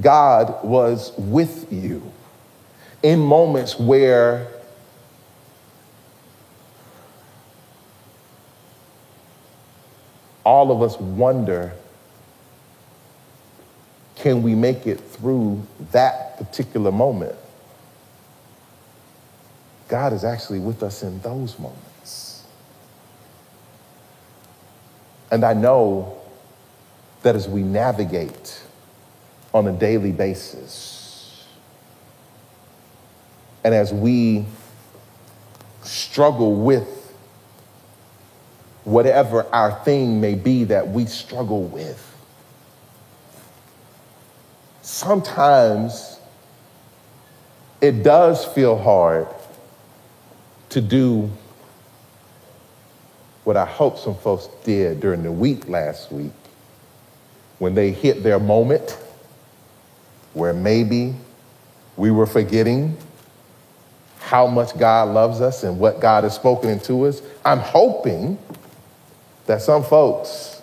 God 0.00 0.64
was 0.64 1.12
with 1.18 1.70
you. 1.70 2.10
In 3.02 3.20
moments 3.20 3.78
where 3.78 4.48
all 10.46 10.72
of 10.72 10.80
us 10.80 10.98
wonder 10.98 11.74
can 14.16 14.42
we 14.42 14.54
make 14.54 14.86
it 14.86 14.98
through 14.98 15.62
that 15.90 16.38
particular 16.38 16.90
moment? 16.90 17.36
God 19.88 20.14
is 20.14 20.24
actually 20.24 20.60
with 20.60 20.82
us 20.82 21.02
in 21.02 21.20
those 21.20 21.58
moments. 21.58 21.91
And 25.32 25.44
I 25.46 25.54
know 25.54 26.14
that 27.22 27.34
as 27.34 27.48
we 27.48 27.62
navigate 27.62 28.62
on 29.54 29.66
a 29.66 29.72
daily 29.72 30.12
basis, 30.12 31.46
and 33.64 33.74
as 33.74 33.94
we 33.94 34.44
struggle 35.82 36.54
with 36.56 37.14
whatever 38.84 39.46
our 39.54 39.72
thing 39.84 40.20
may 40.20 40.34
be 40.34 40.64
that 40.64 40.88
we 40.88 41.06
struggle 41.06 41.62
with, 41.62 42.14
sometimes 44.82 46.18
it 47.80 48.02
does 48.02 48.44
feel 48.44 48.76
hard 48.76 49.28
to 50.68 50.82
do 50.82 51.30
what 53.44 53.56
I 53.56 53.66
hope 53.66 53.98
some 53.98 54.14
folks 54.14 54.48
did 54.64 55.00
during 55.00 55.22
the 55.22 55.32
week 55.32 55.68
last 55.68 56.12
week 56.12 56.32
when 57.58 57.74
they 57.74 57.90
hit 57.90 58.22
their 58.22 58.38
moment 58.38 58.98
where 60.34 60.52
maybe 60.52 61.14
we 61.96 62.10
were 62.10 62.26
forgetting 62.26 62.96
how 64.20 64.46
much 64.46 64.76
God 64.78 65.08
loves 65.08 65.40
us 65.40 65.62
and 65.62 65.78
what 65.78 66.00
God 66.00 66.24
has 66.24 66.34
spoken 66.34 66.70
into 66.70 67.06
us. 67.06 67.20
I'm 67.44 67.58
hoping 67.58 68.38
that 69.46 69.60
some 69.60 69.82
folks 69.82 70.62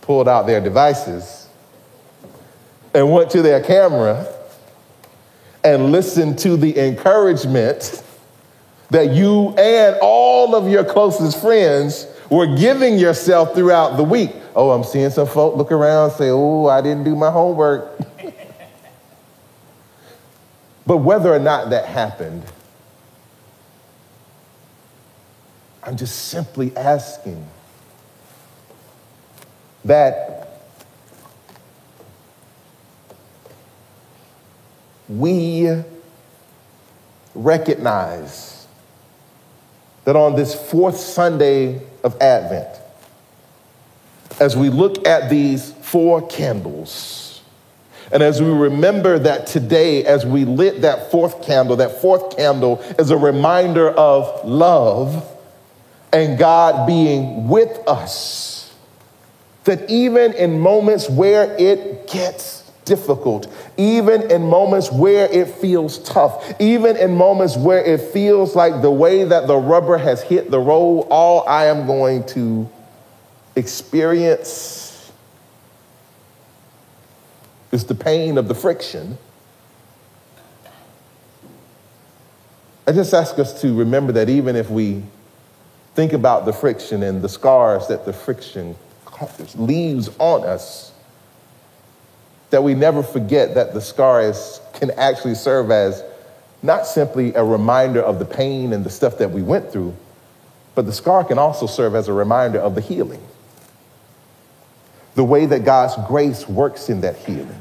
pulled 0.00 0.28
out 0.28 0.46
their 0.46 0.60
devices 0.60 1.48
and 2.92 3.10
went 3.10 3.30
to 3.30 3.42
their 3.42 3.62
camera 3.62 4.26
and 5.62 5.92
listened 5.92 6.38
to 6.40 6.56
the 6.56 6.78
encouragement 6.78 8.02
that 8.90 9.12
you 9.12 9.54
and 9.56 9.96
all 10.02 10.54
of 10.54 10.68
your 10.68 10.84
closest 10.84 11.40
friends 11.40 12.06
were 12.28 12.56
giving 12.56 12.98
yourself 12.98 13.54
throughout 13.54 13.96
the 13.96 14.04
week. 14.04 14.32
Oh, 14.54 14.70
I'm 14.70 14.84
seeing 14.84 15.10
some 15.10 15.26
folk 15.26 15.56
look 15.56 15.72
around 15.72 16.10
say, 16.12 16.30
Oh, 16.30 16.66
I 16.66 16.80
didn't 16.80 17.04
do 17.04 17.14
my 17.14 17.30
homework. 17.30 17.98
but 20.86 20.98
whether 20.98 21.32
or 21.32 21.38
not 21.38 21.70
that 21.70 21.86
happened, 21.86 22.44
I'm 25.82 25.96
just 25.96 26.28
simply 26.28 26.76
asking 26.76 27.46
that 29.84 30.60
we 35.08 35.82
recognize 37.34 38.59
that 40.04 40.16
on 40.16 40.36
this 40.36 40.54
fourth 40.54 40.96
Sunday 40.96 41.80
of 42.02 42.20
Advent, 42.20 42.68
as 44.40 44.56
we 44.56 44.70
look 44.70 45.06
at 45.06 45.28
these 45.28 45.72
four 45.72 46.26
candles, 46.26 47.42
and 48.12 48.22
as 48.22 48.42
we 48.42 48.50
remember 48.50 49.18
that 49.20 49.46
today, 49.46 50.04
as 50.04 50.26
we 50.26 50.44
lit 50.44 50.82
that 50.82 51.10
fourth 51.10 51.44
candle, 51.44 51.76
that 51.76 52.00
fourth 52.00 52.36
candle 52.36 52.80
is 52.98 53.10
a 53.10 53.16
reminder 53.16 53.90
of 53.90 54.44
love 54.44 55.26
and 56.12 56.36
God 56.36 56.86
being 56.86 57.48
with 57.48 57.70
us. 57.86 58.74
That 59.64 59.88
even 59.88 60.32
in 60.32 60.58
moments 60.58 61.08
where 61.08 61.54
it 61.56 62.08
gets 62.08 62.59
difficult, 62.90 63.46
even 63.76 64.28
in 64.32 64.42
moments 64.42 64.90
where 64.90 65.26
it 65.32 65.46
feels 65.46 66.00
tough, 66.00 66.60
even 66.60 66.96
in 66.96 67.16
moments 67.16 67.56
where 67.56 67.84
it 67.84 68.00
feels 68.00 68.56
like 68.56 68.82
the 68.82 68.90
way 68.90 69.22
that 69.22 69.46
the 69.46 69.56
rubber 69.56 69.96
has 69.96 70.20
hit 70.22 70.50
the 70.50 70.58
road, 70.58 71.06
all 71.08 71.48
I 71.48 71.66
am 71.66 71.86
going 71.86 72.26
to 72.34 72.68
experience 73.54 75.12
is 77.70 77.84
the 77.84 77.94
pain 77.94 78.36
of 78.38 78.48
the 78.48 78.56
friction. 78.56 79.16
I 82.88 82.92
just 82.92 83.14
ask 83.14 83.38
us 83.38 83.60
to 83.60 83.72
remember 83.72 84.10
that 84.14 84.28
even 84.28 84.56
if 84.56 84.68
we 84.68 85.04
think 85.94 86.12
about 86.12 86.44
the 86.44 86.52
friction 86.52 87.04
and 87.04 87.22
the 87.22 87.28
scars 87.28 87.86
that 87.86 88.04
the 88.04 88.12
friction 88.12 88.74
leaves 89.54 90.10
on 90.18 90.42
us, 90.42 90.90
that 92.50 92.62
we 92.62 92.74
never 92.74 93.02
forget 93.02 93.54
that 93.54 93.72
the 93.72 93.80
scars 93.80 94.60
can 94.74 94.90
actually 94.92 95.34
serve 95.34 95.70
as 95.70 96.02
not 96.62 96.86
simply 96.86 97.34
a 97.34 97.44
reminder 97.44 98.00
of 98.00 98.18
the 98.18 98.24
pain 98.24 98.72
and 98.72 98.84
the 98.84 98.90
stuff 98.90 99.18
that 99.18 99.30
we 99.30 99.42
went 99.42 99.72
through, 99.72 99.94
but 100.74 100.86
the 100.86 100.92
scar 100.92 101.24
can 101.24 101.38
also 101.38 101.66
serve 101.66 101.94
as 101.94 102.08
a 102.08 102.12
reminder 102.12 102.58
of 102.58 102.74
the 102.74 102.80
healing. 102.80 103.22
The 105.14 105.24
way 105.24 105.46
that 105.46 105.64
God's 105.64 105.94
grace 106.06 106.48
works 106.48 106.88
in 106.88 107.00
that 107.00 107.16
healing. 107.16 107.60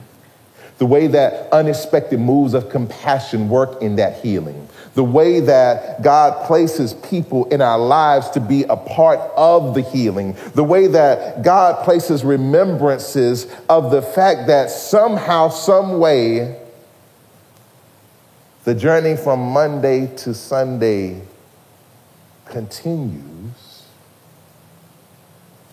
The 0.80 0.86
way 0.86 1.08
that 1.08 1.52
unexpected 1.54 2.20
moves 2.20 2.54
of 2.54 2.70
compassion 2.70 3.48
work 3.48 3.82
in 3.82 3.98
that 3.98 4.22
healing 4.22 4.68
the 5.00 5.04
way 5.06 5.40
that 5.40 6.02
God 6.02 6.46
places 6.46 6.94
people 6.94 7.46
in 7.46 7.62
our 7.62 7.80
lives 7.80 8.30
to 8.32 8.42
be 8.42 8.64
a 8.64 8.76
part 8.76 9.20
of 9.38 9.74
the 9.74 9.82
healing, 9.82 10.36
the 10.56 10.64
way 10.64 10.88
that 10.88 11.42
God 11.42 11.86
places 11.86 12.26
remembrances 12.26 13.48
of 13.70 13.92
the 13.92 14.02
fact 14.02 14.48
that 14.48 14.70
somehow, 14.70 15.48
some 15.48 16.00
way, 16.00 16.60
the 18.66 18.76
journey 18.76 19.16
from 19.16 19.40
Monday 19.40 20.14
to 20.18 20.34
Sunday 20.34 21.22
continues. 22.46 23.86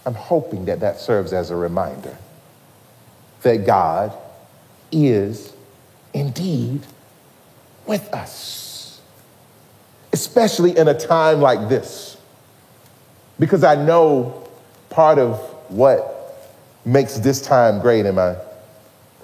I'm 0.04 0.14
hoping 0.14 0.66
that 0.66 0.78
that 0.80 1.00
serves 1.00 1.32
as 1.32 1.50
a 1.50 1.56
reminder 1.56 2.16
that 3.42 3.66
God 3.66 4.12
is 4.90 5.52
indeed 6.12 6.82
with 7.86 8.12
us 8.14 8.56
especially 10.16 10.74
in 10.78 10.88
a 10.88 10.98
time 10.98 11.42
like 11.42 11.68
this. 11.68 12.16
Because 13.38 13.62
I 13.62 13.74
know 13.74 14.48
part 14.88 15.18
of 15.18 15.38
what 15.68 16.48
makes 16.86 17.18
this 17.18 17.42
time 17.42 17.80
great, 17.80 18.06
and 18.06 18.16
my, 18.16 18.34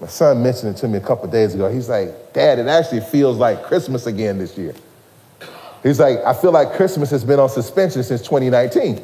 my 0.03 0.07
son 0.07 0.43
mentioned 0.43 0.77
it 0.77 0.79
to 0.81 0.89
me 0.89 0.99
a 0.99 1.01
couple 1.01 1.27
days 1.29 1.55
ago. 1.55 1.73
He's 1.73 1.89
like, 1.89 2.35
Dad, 2.35 2.59
it 2.59 2.67
actually 2.67 3.01
feels 3.01 3.39
like 3.39 3.63
Christmas 3.63 4.05
again 4.07 4.37
this 4.37 4.59
year. 4.59 4.75
He's 5.83 5.99
like, 5.99 6.19
I 6.27 6.35
feel 6.35 6.53
like 6.53 6.75
Christmas 6.75 7.11
has 7.11 7.25
been 7.25 7.41
on 7.41 7.49
suspension 7.49 8.03
since 8.03 8.21
2019. 8.21 9.03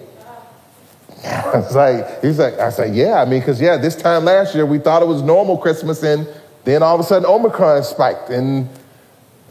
It's 1.24 1.74
like, 1.74 2.20
he's 2.22 2.38
like, 2.38 2.58
I 2.58 2.68
said, 2.68 2.94
yeah, 2.94 3.22
I 3.22 3.24
mean, 3.24 3.40
because 3.40 3.62
yeah, 3.62 3.78
this 3.78 3.96
time 3.96 4.26
last 4.26 4.54
year 4.54 4.66
we 4.66 4.78
thought 4.78 5.00
it 5.00 5.08
was 5.08 5.22
normal 5.22 5.56
Christmas, 5.56 6.02
and 6.02 6.28
then 6.68 6.82
all 6.82 6.94
of 6.94 7.00
a 7.00 7.04
sudden 7.04 7.26
Omicron 7.26 7.82
spiked, 7.84 8.30
and 8.30 8.68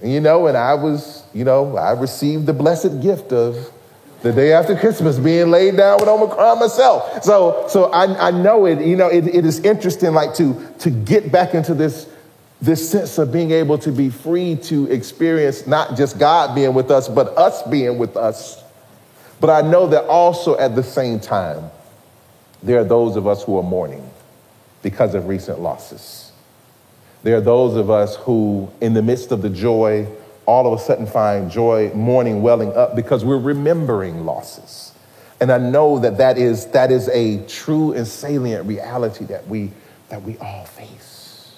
you 0.04 0.22
know, 0.22 0.48
and 0.48 0.56
I 0.56 0.76
was, 0.76 1.24
you 1.34 1.44
know, 1.44 1.76
I 1.76 1.92
received 1.92 2.46
the 2.46 2.54
blessed 2.54 3.02
gift 3.02 3.34
of 3.34 3.72
the 4.22 4.32
day 4.32 4.54
after 4.54 4.76
Christmas 4.76 5.18
being 5.18 5.52
laid 5.52 5.78
down 5.78 5.98
with 6.00 6.08
Omicron 6.08 6.60
myself. 6.60 7.24
So, 7.24 7.66
so 7.70 7.86
I, 7.92 8.28
I 8.28 8.32
know 8.32 8.66
it, 8.66 8.86
you 8.86 8.96
know, 8.96 9.08
it, 9.08 9.28
it 9.28 9.46
is 9.46 9.60
interesting 9.60 10.14
like 10.14 10.34
to, 10.36 10.74
to 10.80 10.90
get 10.90 11.32
back 11.32 11.54
into 11.54 11.74
this, 11.74 12.10
this 12.62 12.90
sense 12.90 13.18
of 13.18 13.32
being 13.32 13.52
able 13.52 13.78
to 13.80 13.92
be 13.92 14.10
free 14.10 14.56
to 14.64 14.92
experience 14.92 15.68
not 15.68 15.96
just 15.96 16.18
God 16.18 16.56
being 16.56 16.74
with 16.74 16.90
us, 16.90 17.08
but 17.08 17.28
us 17.38 17.62
being 17.64 17.98
with 17.98 18.18
us. 18.18 18.64
But 19.40 19.52
I 19.52 19.68
know 19.68 19.88
that 19.88 20.06
also 20.06 20.58
at 20.58 20.76
the 20.76 20.84
same 20.84 21.20
time, 21.20 21.70
there 22.64 22.80
are 22.80 22.84
those 22.84 23.16
of 23.16 23.28
us 23.28 23.44
who 23.44 23.58
are 23.58 23.64
mourning 23.64 24.10
because 24.82 25.14
of 25.14 25.28
recent 25.28 25.60
losses. 25.60 26.27
There 27.24 27.36
are 27.38 27.42
those 27.42 27.76
of 27.76 27.90
us 27.90 28.16
who, 28.16 28.72
in 28.80 28.94
the 28.94 29.02
midst 29.02 29.32
of 29.32 29.42
the 29.42 29.50
joy, 29.50 30.08
all 30.46 30.72
of 30.72 30.80
a 30.80 30.82
sudden 30.82 31.06
find 31.06 31.52
joy, 31.52 31.92
mourning 31.94 32.42
welling 32.42 32.74
up 32.74 32.96
because 32.96 33.26
we're 33.26 33.38
remembering 33.38 34.26
losses. 34.26 34.94
And 35.40 35.52
I 35.52 35.58
know 35.58 36.00
that 36.00 36.18
that 36.18 36.38
is, 36.38 36.68
that 36.68 36.92
is 36.92 37.10
a 37.10 37.46
true 37.48 37.94
and 37.94 38.08
salient 38.08 38.66
reality 38.66 39.26
that 39.26 39.48
we, 39.48 39.72
that 40.10 40.22
we 40.24 40.38
all 40.38 40.66
face. 40.66 41.54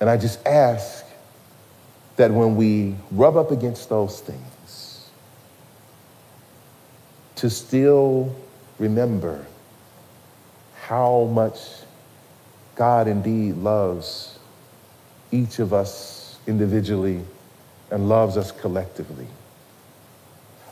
And 0.00 0.08
I 0.08 0.16
just 0.16 0.44
ask 0.46 1.04
that 2.16 2.30
when 2.30 2.56
we 2.56 2.94
rub 3.10 3.36
up 3.36 3.50
against 3.50 3.88
those 3.88 4.20
things, 4.20 5.10
to 7.36 7.50
still 7.50 8.34
remember 8.78 9.44
how 10.74 11.24
much 11.32 11.58
God 12.76 13.08
indeed 13.08 13.56
loves 13.56 14.38
each 15.32 15.58
of 15.58 15.72
us 15.72 16.38
individually 16.46 17.22
and 17.90 18.08
loves 18.08 18.36
us 18.36 18.52
collectively. 18.52 19.26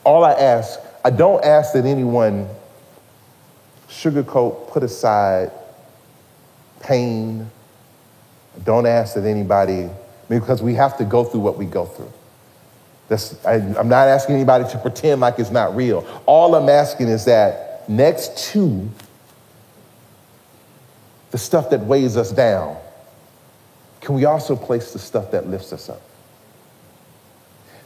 All 0.04 0.24
I 0.24 0.32
ask, 0.32 0.78
I 1.04 1.10
don't 1.10 1.44
ask 1.44 1.72
that 1.72 1.86
anyone 1.86 2.48
sugarcoat, 3.88 4.68
put 4.68 4.82
aside 4.82 5.50
pain. 6.80 7.50
I 8.54 8.58
don't 8.60 8.86
ask 8.86 9.14
that 9.14 9.24
anybody, 9.24 9.88
because 10.28 10.62
we 10.62 10.74
have 10.74 10.98
to 10.98 11.04
go 11.04 11.24
through 11.24 11.40
what 11.40 11.56
we 11.56 11.64
go 11.64 11.86
through. 11.86 12.12
That's, 13.08 13.44
I, 13.44 13.54
I'm 13.54 13.88
not 13.88 14.08
asking 14.08 14.36
anybody 14.36 14.68
to 14.70 14.78
pretend 14.78 15.20
like 15.20 15.38
it's 15.38 15.50
not 15.50 15.74
real. 15.74 16.06
All 16.26 16.54
I'm 16.54 16.68
asking 16.68 17.08
is 17.08 17.24
that 17.24 17.88
next 17.88 18.52
to 18.52 18.90
the 21.34 21.38
stuff 21.38 21.70
that 21.70 21.80
weighs 21.80 22.16
us 22.16 22.30
down, 22.30 22.76
can 24.00 24.14
we 24.14 24.24
also 24.24 24.54
place 24.54 24.92
the 24.92 25.00
stuff 25.00 25.32
that 25.32 25.48
lifts 25.48 25.72
us 25.72 25.88
up? 25.88 26.00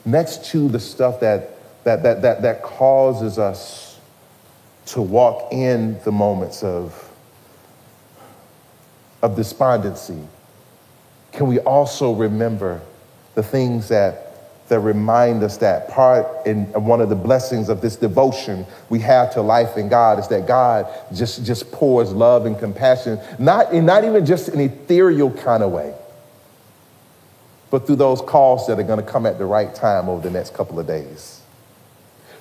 Next 0.04 0.44
to 0.50 0.68
the 0.68 0.78
stuff 0.78 1.20
that, 1.20 1.56
that, 1.84 2.02
that, 2.02 2.20
that, 2.20 2.42
that 2.42 2.62
causes 2.62 3.38
us 3.38 3.98
to 4.88 5.00
walk 5.00 5.50
in 5.50 5.98
the 6.02 6.12
moments 6.12 6.62
of, 6.62 7.10
of 9.22 9.34
despondency, 9.34 10.20
can 11.32 11.46
we 11.46 11.58
also 11.60 12.12
remember 12.12 12.82
the 13.34 13.42
things 13.42 13.88
that 13.88 14.27
that 14.68 14.80
remind 14.80 15.42
us 15.42 15.56
that 15.58 15.88
part 15.88 16.46
in 16.46 16.66
one 16.72 17.00
of 17.00 17.08
the 17.08 17.16
blessings 17.16 17.68
of 17.68 17.80
this 17.80 17.96
devotion 17.96 18.66
we 18.90 18.98
have 19.00 19.32
to 19.32 19.42
life 19.42 19.76
in 19.76 19.88
God 19.88 20.18
is 20.18 20.28
that 20.28 20.46
God 20.46 20.86
just, 21.14 21.44
just 21.44 21.72
pours 21.72 22.12
love 22.12 22.46
and 22.46 22.58
compassion, 22.58 23.18
not, 23.38 23.74
not 23.74 24.04
even 24.04 24.24
just 24.26 24.48
an 24.48 24.60
ethereal 24.60 25.30
kind 25.30 25.62
of 25.62 25.72
way, 25.72 25.94
but 27.70 27.86
through 27.86 27.96
those 27.96 28.20
calls 28.20 28.66
that 28.66 28.78
are 28.78 28.84
going 28.84 29.04
to 29.04 29.10
come 29.10 29.26
at 29.26 29.38
the 29.38 29.46
right 29.46 29.74
time 29.74 30.08
over 30.08 30.22
the 30.22 30.30
next 30.30 30.54
couple 30.54 30.78
of 30.78 30.86
days. 30.86 31.40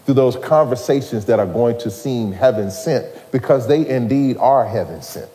Through 0.05 0.15
those 0.15 0.37
conversations 0.37 1.25
that 1.25 1.39
are 1.39 1.45
going 1.45 1.79
to 1.79 1.91
seem 1.91 2.31
heaven 2.31 2.71
sent 2.71 3.31
because 3.31 3.67
they 3.67 3.87
indeed 3.87 4.37
are 4.37 4.65
heaven 4.65 5.01
sent 5.01 5.29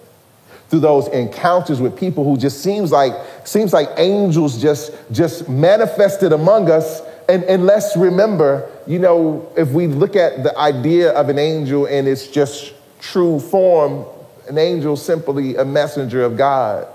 through 0.72 0.80
those 0.80 1.06
encounters 1.08 1.82
with 1.82 1.94
people 1.98 2.24
who 2.24 2.34
just 2.34 2.62
seems 2.62 2.90
like 2.90 3.12
seems 3.44 3.74
like 3.74 3.90
angels 3.98 4.60
just 4.60 4.90
just 5.12 5.46
manifested 5.46 6.32
among 6.32 6.70
us. 6.70 7.02
And, 7.28 7.44
and 7.44 7.66
let's 7.66 7.94
remember 7.94 8.70
you 8.86 8.98
know 8.98 9.52
if 9.54 9.68
we 9.68 9.86
look 9.86 10.16
at 10.16 10.42
the 10.42 10.56
idea 10.56 11.12
of 11.12 11.28
an 11.28 11.38
angel 11.38 11.84
in 11.84 12.06
its 12.06 12.26
just 12.26 12.72
true 13.00 13.38
form 13.38 14.06
an 14.48 14.56
angel 14.56 14.96
simply 14.96 15.56
a 15.56 15.64
messenger 15.64 16.22
of 16.24 16.38
god. 16.38 16.88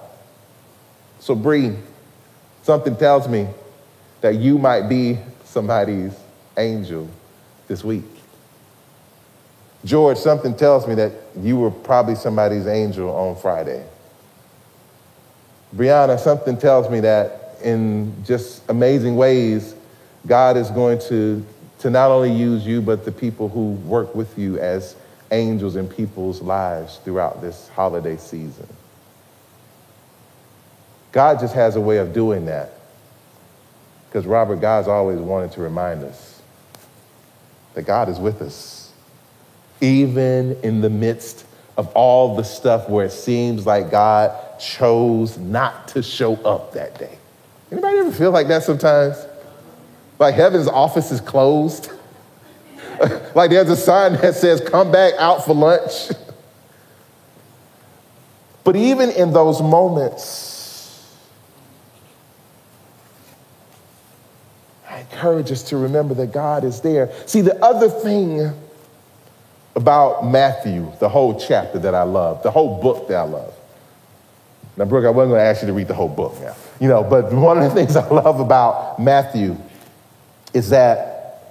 So 1.19 1.35
Bree, 1.35 1.75
something 2.63 2.95
tells 2.95 3.27
me 3.27 3.47
that 4.21 4.37
you 4.37 4.57
might 4.57 4.89
be 4.89 5.19
somebody's 5.43 6.17
angel 6.57 7.07
this 7.67 7.83
week. 7.83 8.05
George, 9.85 10.17
something 10.17 10.55
tells 10.57 10.87
me 10.87 10.95
that 10.95 11.11
you 11.41 11.57
were 11.57 11.71
probably 11.71 12.15
somebody's 12.15 12.67
angel 12.67 13.09
on 13.09 13.35
Friday. 13.35 13.85
Brianna, 15.75 16.19
something 16.19 16.57
tells 16.57 16.89
me 16.89 17.01
that 17.01 17.55
in 17.63 18.23
just 18.23 18.63
amazing 18.69 19.15
ways, 19.15 19.75
God 20.25 20.57
is 20.57 20.69
going 20.71 20.99
to, 21.09 21.45
to 21.79 21.89
not 21.89 22.11
only 22.11 22.31
use 22.31 22.65
you, 22.65 22.81
but 22.81 23.05
the 23.05 23.11
people 23.11 23.49
who 23.49 23.71
work 23.71 24.13
with 24.15 24.37
you 24.37 24.59
as 24.59 24.95
angels 25.31 25.75
in 25.75 25.87
people's 25.87 26.41
lives 26.41 26.97
throughout 27.03 27.41
this 27.41 27.67
holiday 27.69 28.17
season. 28.17 28.67
God 31.11 31.39
just 31.39 31.55
has 31.55 31.75
a 31.75 31.81
way 31.81 31.97
of 31.97 32.13
doing 32.13 32.45
that. 32.45 32.71
Because 34.07 34.25
Robert, 34.25 34.57
God's 34.57 34.87
always 34.87 35.19
wanted 35.19 35.51
to 35.53 35.61
remind 35.61 36.03
us 36.03 36.41
that 37.73 37.83
God 37.83 38.09
is 38.09 38.19
with 38.19 38.41
us, 38.41 38.86
even 39.81 40.57
in 40.63 40.81
the 40.81 40.89
midst 40.89 41.45
of 41.77 41.87
all 41.93 42.35
the 42.35 42.43
stuff 42.43 42.89
where 42.89 43.05
it 43.05 43.11
seems 43.11 43.65
like 43.65 43.91
God 43.91 44.59
chose 44.59 45.37
not 45.37 45.87
to 45.89 46.01
show 46.01 46.35
up 46.37 46.73
that 46.73 46.97
day. 46.97 47.17
Anybody 47.71 47.99
ever 47.99 48.11
feel 48.11 48.31
like 48.31 48.47
that 48.47 48.63
sometimes? 48.63 49.17
Like 50.17 50.33
heaven's 50.33 50.67
office 50.67 51.11
is 51.11 51.21
closed. 51.21 51.91
like 53.35 53.51
there's 53.51 53.69
a 53.69 53.77
sign 53.77 54.13
that 54.13 54.35
says, 54.35 54.61
come 54.61 54.91
back 54.91 55.13
out 55.19 55.45
for 55.45 55.53
lunch. 55.53 56.09
but 58.63 58.75
even 58.75 59.11
in 59.11 59.31
those 59.31 59.61
moments, 59.61 61.15
I 64.89 65.01
encourage 65.01 65.51
us 65.51 65.61
to 65.63 65.77
remember 65.77 66.15
that 66.15 66.31
God 66.31 66.63
is 66.63 66.81
there. 66.81 67.11
See, 67.27 67.41
the 67.41 67.63
other 67.63 67.89
thing 67.89 68.51
about 69.77 70.25
Matthew, 70.25 70.91
the 70.99 71.07
whole 71.07 71.39
chapter 71.39 71.77
that 71.77 71.93
I 71.93 72.01
love, 72.01 72.41
the 72.41 72.49
whole 72.49 72.81
book 72.81 73.07
that 73.09 73.15
I 73.15 73.21
love. 73.21 73.53
Now, 74.75 74.85
Brooke, 74.85 75.05
I 75.05 75.11
wasn't 75.11 75.33
going 75.33 75.39
to 75.39 75.45
ask 75.45 75.61
you 75.61 75.67
to 75.67 75.73
read 75.73 75.87
the 75.87 75.93
whole 75.93 76.09
book 76.09 76.33
now, 76.41 76.55
you 76.79 76.87
know, 76.87 77.03
but 77.03 77.31
one 77.31 77.59
of 77.59 77.63
the 77.63 77.69
things 77.75 77.95
I 77.95 78.07
love 78.09 78.39
about 78.39 78.99
Matthew 78.99 79.55
is 80.51 80.71
that 80.71 81.43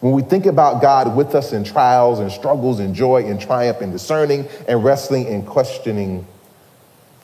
when 0.00 0.14
we 0.14 0.22
think 0.22 0.46
about 0.46 0.80
God 0.80 1.14
with 1.14 1.34
us 1.34 1.52
in 1.52 1.62
trials 1.62 2.20
and 2.20 2.32
struggles 2.32 2.80
and 2.80 2.94
joy 2.94 3.26
and 3.26 3.38
triumph 3.38 3.82
and 3.82 3.92
discerning 3.92 4.48
and 4.66 4.82
wrestling 4.82 5.28
and 5.28 5.46
questioning, 5.46 6.26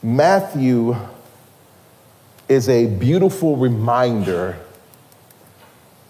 Matthew 0.03 0.95
is 2.51 2.69
a 2.69 2.87
beautiful 2.87 3.57
reminder 3.57 4.59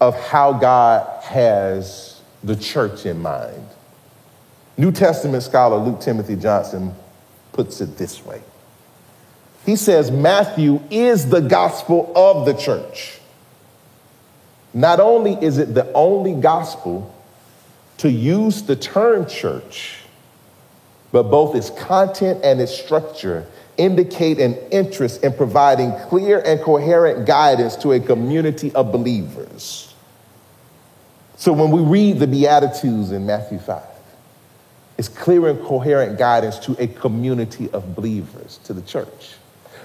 of 0.01 0.19
how 0.27 0.53
God 0.53 1.23
has 1.23 2.21
the 2.43 2.57
church 2.57 3.05
in 3.05 3.21
mind. 3.21 3.65
New 4.79 4.93
Testament 4.93 5.43
scholar 5.43 5.75
Luke 5.75 5.99
Timothy 5.99 6.37
Johnson 6.37 6.95
puts 7.51 7.81
it 7.81 7.97
this 7.97 8.25
way. 8.25 8.41
He 9.65 9.75
says 9.75 10.09
Matthew 10.09 10.81
is 10.89 11.27
the 11.27 11.41
gospel 11.41 12.13
of 12.15 12.45
the 12.45 12.53
church. 12.53 13.19
Not 14.73 15.01
only 15.01 15.33
is 15.33 15.57
it 15.57 15.73
the 15.73 15.91
only 15.91 16.33
gospel 16.33 17.13
to 17.97 18.09
use 18.09 18.61
the 18.61 18.77
term 18.77 19.25
church, 19.25 19.97
but 21.11 21.23
both 21.23 21.55
its 21.55 21.71
content 21.71 22.39
and 22.45 22.61
its 22.61 22.73
structure 22.73 23.45
indicate 23.75 24.39
an 24.39 24.55
interest 24.71 25.25
in 25.25 25.33
providing 25.33 25.91
clear 26.07 26.39
and 26.39 26.61
coherent 26.61 27.27
guidance 27.27 27.75
to 27.75 27.91
a 27.91 27.99
community 27.99 28.73
of 28.75 28.93
believers. 28.93 29.93
So 31.35 31.51
when 31.51 31.69
we 31.69 31.81
read 31.81 32.19
the 32.19 32.27
Beatitudes 32.27 33.11
in 33.11 33.25
Matthew 33.25 33.59
5, 33.59 33.83
it's 34.99 35.07
clear 35.07 35.47
and 35.47 35.61
coherent 35.61 36.19
guidance 36.19 36.59
to 36.59 36.75
a 36.77 36.85
community 36.85 37.69
of 37.71 37.95
believers, 37.95 38.59
to 38.65 38.73
the 38.73 38.81
church. 38.81 39.35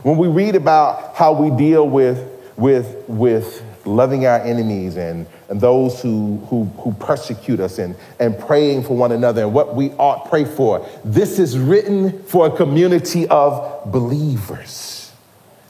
When 0.03 0.16
we 0.16 0.27
read 0.27 0.57
about 0.57 1.14
how 1.14 1.33
we 1.33 1.57
deal 1.57 1.88
with, 1.88 2.18
with, 2.57 3.05
with 3.07 3.62
loving 3.87 4.27
our 4.27 4.40
enemies 4.40 4.96
and, 4.96 5.29
and 5.48 5.61
those 5.61 6.03
who, 6.03 6.38
who, 6.50 6.64
who 6.64 6.92
persecute 6.94 7.61
us 7.61 7.79
and, 7.79 7.94
and 8.18 8.37
praying 8.37 8.83
for 8.83 8.96
one 8.96 9.12
another 9.12 9.42
and 9.42 9.55
what 9.55 9.77
we 9.77 9.92
ought 9.92 10.29
pray 10.29 10.44
for, 10.44 10.85
this 11.05 11.38
is 11.38 11.57
written 11.61 12.20
for 12.24 12.48
a 12.48 12.50
community 12.50 13.29
of 13.29 13.92
believers. 13.92 15.12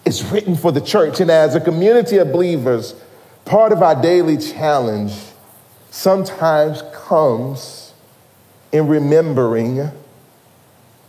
It's 0.06 0.22
written 0.22 0.56
for 0.56 0.72
the 0.72 0.80
church. 0.80 1.20
And 1.20 1.30
as 1.30 1.54
a 1.54 1.60
community 1.60 2.16
of 2.16 2.32
believers, 2.32 2.94
part 3.44 3.72
of 3.72 3.82
our 3.82 4.00
daily 4.00 4.38
challenge 4.38 5.12
sometimes 5.90 6.82
comes 6.94 7.83
in 8.74 8.88
remembering 8.88 9.88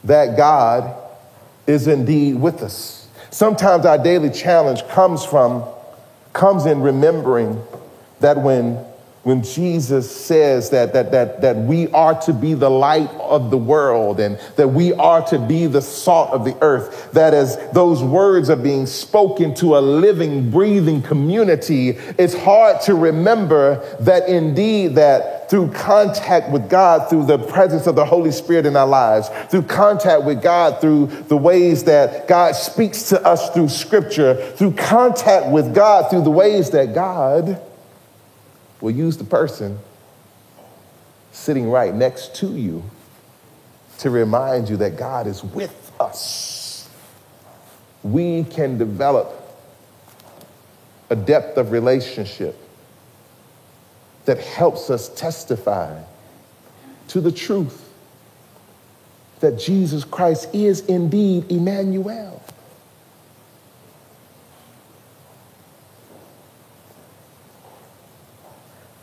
that 0.03 0.37
God 0.37 0.95
is 1.65 1.87
indeed 1.87 2.35
with 2.35 2.61
us. 2.61 3.07
Sometimes 3.31 3.87
our 3.87 3.97
daily 3.97 4.29
challenge 4.29 4.87
comes 4.89 5.25
from, 5.25 5.63
comes 6.31 6.67
in 6.67 6.81
remembering 6.81 7.59
that 8.19 8.37
when 8.37 8.84
when 9.25 9.41
Jesus 9.41 10.15
says 10.15 10.69
that, 10.69 10.93
that, 10.93 11.11
that, 11.11 11.41
that 11.41 11.57
we 11.57 11.87
are 11.93 12.13
to 12.21 12.31
be 12.31 12.53
the 12.53 12.69
light 12.69 13.09
of 13.19 13.49
the 13.49 13.57
world 13.57 14.19
and 14.19 14.39
that 14.55 14.67
we 14.67 14.93
are 14.93 15.25
to 15.29 15.39
be 15.39 15.65
the 15.65 15.81
salt 15.81 16.29
of 16.29 16.45
the 16.45 16.55
earth, 16.61 17.11
that 17.13 17.33
as 17.33 17.57
those 17.71 18.03
words 18.03 18.51
are 18.51 18.55
being 18.55 18.85
spoken 18.85 19.55
to 19.55 19.77
a 19.77 19.81
living, 19.81 20.51
breathing 20.51 21.01
community, 21.01 21.97
it's 22.19 22.35
hard 22.35 22.79
to 22.81 22.93
remember 22.93 23.83
that 23.99 24.29
indeed 24.29 24.93
that 24.93 25.49
through 25.49 25.71
contact 25.71 26.51
with 26.51 26.69
God, 26.69 27.09
through 27.09 27.25
the 27.25 27.39
presence 27.39 27.87
of 27.87 27.95
the 27.95 28.05
Holy 28.05 28.31
Spirit 28.31 28.67
in 28.67 28.75
our 28.75 28.85
lives, 28.85 29.29
through 29.49 29.63
contact 29.63 30.23
with 30.23 30.43
God, 30.43 30.79
through 30.79 31.07
the 31.29 31.37
ways 31.37 31.85
that 31.85 32.27
God 32.27 32.51
speaks 32.51 33.09
to 33.09 33.19
us 33.25 33.49
through 33.55 33.69
scripture, 33.69 34.35
through 34.51 34.73
contact 34.73 35.47
with 35.47 35.73
God, 35.73 36.11
through 36.11 36.23
the 36.23 36.29
ways 36.29 36.69
that 36.69 36.93
God 36.93 37.59
will 38.81 38.91
use 38.91 39.17
the 39.17 39.23
person 39.23 39.79
sitting 41.31 41.69
right 41.69 41.93
next 41.93 42.35
to 42.35 42.47
you 42.47 42.83
to 43.99 44.09
remind 44.09 44.69
you 44.69 44.77
that 44.77 44.97
God 44.97 45.27
is 45.27 45.43
with 45.43 45.91
us. 45.99 46.89
We 48.03 48.43
can 48.43 48.77
develop 48.77 49.41
a 51.09 51.15
depth 51.15 51.57
of 51.57 51.71
relationship 51.71 52.57
that 54.25 54.39
helps 54.39 54.89
us 54.89 55.09
testify 55.09 56.03
to 57.09 57.21
the 57.21 57.31
truth 57.31 57.81
that 59.39 59.59
Jesus 59.59 60.03
Christ 60.03 60.49
is 60.53 60.81
indeed 60.87 61.51
Emmanuel. 61.51 62.41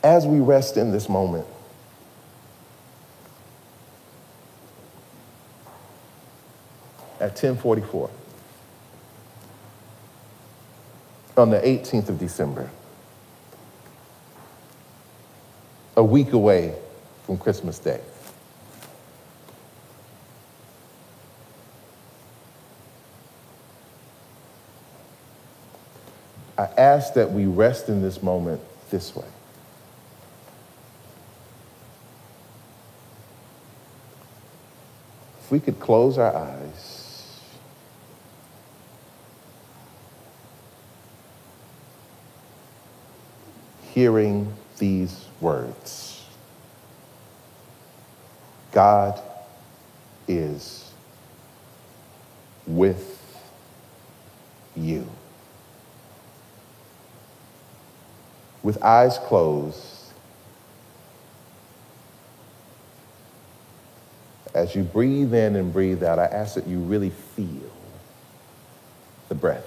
As 0.03 0.27
we 0.27 0.41
rest 0.41 0.77
in 0.77 0.91
this 0.93 1.09
moment, 1.09 1.47
at 7.21 7.31
1044 7.31 8.11
on 11.37 11.51
the 11.51 11.59
18th 11.59 12.09
of 12.09 12.19
December, 12.19 12.69
a 15.97 16.03
week 16.03 16.33
away 16.33 16.75
from 17.25 17.38
Christmas 17.38 17.79
Day. 17.79 18.01
I 26.59 26.65
ask 26.77 27.15
that 27.15 27.31
we 27.31 27.47
rest 27.47 27.88
in 27.88 28.03
this 28.03 28.23
moment 28.23 28.61
this 28.91 29.15
way. 29.17 29.27
We 35.53 35.61
could 35.61 35.79
close 35.79 36.17
our 36.17 36.35
eyes. 36.35 37.38
Hearing 43.93 44.51
these 44.79 45.27
words 45.43 46.25
God 48.73 49.21
is 50.27 50.91
with 52.67 53.21
you. 54.75 55.07
With 58.62 58.83
eyes 58.83 59.19
closed, 59.19 60.02
As 64.55 64.75
you 64.75 64.83
breathe 64.83 65.35
in 65.35 65.57
and 65.57 65.73
breathe 65.73 66.03
out, 66.03 66.19
I 66.19 66.27
ask 66.27 66.55
that 66.55 66.67
you 66.67 66.79
really 66.79 67.11
feel 67.11 67.71
the 69.29 69.35
breath 69.35 69.67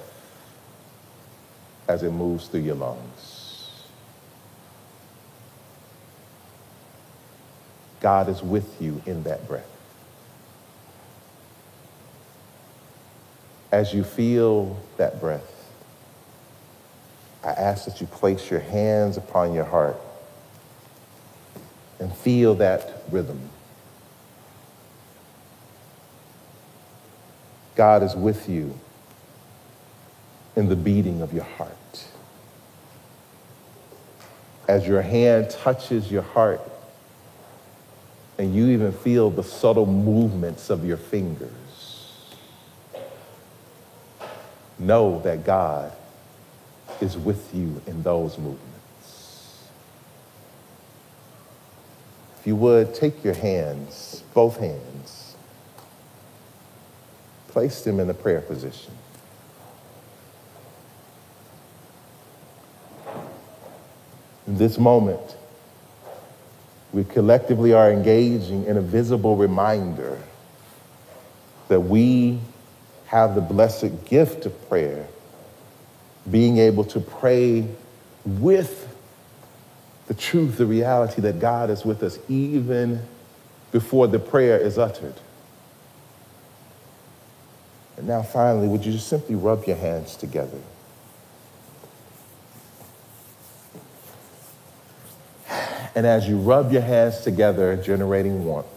as 1.88 2.04
it 2.04 2.12
moves 2.12 2.48
through 2.48 2.62
your 2.62 2.76
lungs. 2.76 3.72
God 8.00 8.30
is 8.30 8.44
with 8.44 8.82
you 8.82 9.02
in 9.06 9.24
that 9.24 9.48
breath. 9.48 9.76
as 13.76 13.94
you 13.94 14.06
feel 14.06 14.80
that 14.96 15.20
breath, 15.20 15.52
I 17.44 17.50
ask 17.50 17.84
that 17.84 18.00
you 18.00 18.08
place 18.08 18.50
your 18.50 18.62
hands 18.62 19.18
upon 19.18 19.54
your 19.54 19.66
heart 19.66 19.98
and 22.00 22.16
feel 22.16 22.56
that 22.56 23.04
rhythm. 23.12 23.50
God 27.76 28.04
is 28.04 28.16
with 28.16 28.48
you 28.48 28.78
in 30.56 30.70
the 30.70 30.76
beating 30.76 31.22
of 31.22 31.34
your 31.34 31.44
heart. 31.44 32.08
As 34.68 34.88
your 34.88 35.02
hand 35.02 35.50
touches 35.50 36.12
your 36.12 36.22
heart, 36.24 36.62
and 38.38 38.54
you 38.54 38.68
even 38.68 38.92
feel 38.92 39.30
the 39.30 39.44
subtle 39.44 39.86
movements 39.86 40.70
of 40.70 40.86
your 40.86 40.98
fingers, 40.98 41.52
know 44.78 45.22
that 45.22 45.46
God 45.46 45.92
is 47.02 47.18
with 47.18 47.54
you 47.54 47.82
in 47.88 48.04
those 48.04 48.38
movements. 48.38 49.70
If 52.40 52.48
you 52.48 52.56
would, 52.58 52.94
take 52.94 53.24
your 53.24 53.34
hands, 53.34 54.24
both 54.34 54.58
hands, 54.60 55.25
place 57.56 57.84
them 57.84 58.02
in 58.02 58.08
the 58.08 58.14
prayer 58.14 58.42
position. 58.42 58.92
In 64.46 64.58
this 64.58 64.78
moment, 64.78 65.38
we 66.92 67.06
collectively 67.06 67.72
are 67.72 67.90
engaging 67.90 68.66
in 68.66 68.76
a 68.76 68.82
visible 68.82 69.38
reminder 69.38 70.22
that 71.70 71.80
we 71.80 72.42
have 73.06 73.36
the 73.36 73.42
blessed 73.42 74.04
gift 74.04 74.46
of 74.46 74.68
prayer 74.68 75.08
being 76.30 76.58
able 76.58 76.84
to 76.84 77.00
pray 77.00 77.66
with 78.26 78.94
the 80.08 80.14
truth, 80.14 80.58
the 80.58 80.66
reality 80.66 81.22
that 81.22 81.40
God 81.40 81.70
is 81.70 81.86
with 81.86 82.04
us 82.04 82.20
even 82.28 83.02
before 83.72 84.08
the 84.08 84.20
prayer 84.20 84.58
is 84.58 84.78
uttered. 84.78 85.16
And 87.98 88.08
now, 88.08 88.22
finally, 88.22 88.68
would 88.68 88.86
you 88.86 88.92
just 88.92 89.08
simply 89.08 89.36
rub 89.36 89.66
your 89.66 89.78
hands 89.78 90.16
together? 90.16 90.60
And 95.96 96.06
as 96.06 96.28
you 96.28 96.38
rub 96.38 96.74
your 96.74 96.82
hands 96.82 97.22
together, 97.22 97.78
generating 97.78 98.44
warmth, 98.44 98.68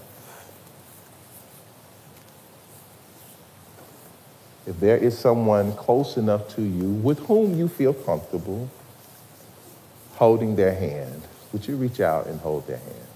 if 4.66 4.78
there 4.78 4.96
is 4.96 5.18
someone 5.18 5.72
close 5.72 6.16
enough 6.16 6.48
to 6.54 6.62
you 6.62 6.92
with 6.92 7.18
whom 7.20 7.58
you 7.58 7.66
feel 7.66 7.92
comfortable 7.92 8.70
holding 10.14 10.54
their 10.54 10.74
hand, 10.74 11.22
would 11.52 11.66
you 11.66 11.74
reach 11.74 12.00
out 12.00 12.26
and 12.26 12.38
hold 12.40 12.68
their 12.68 12.76
hand? 12.76 13.07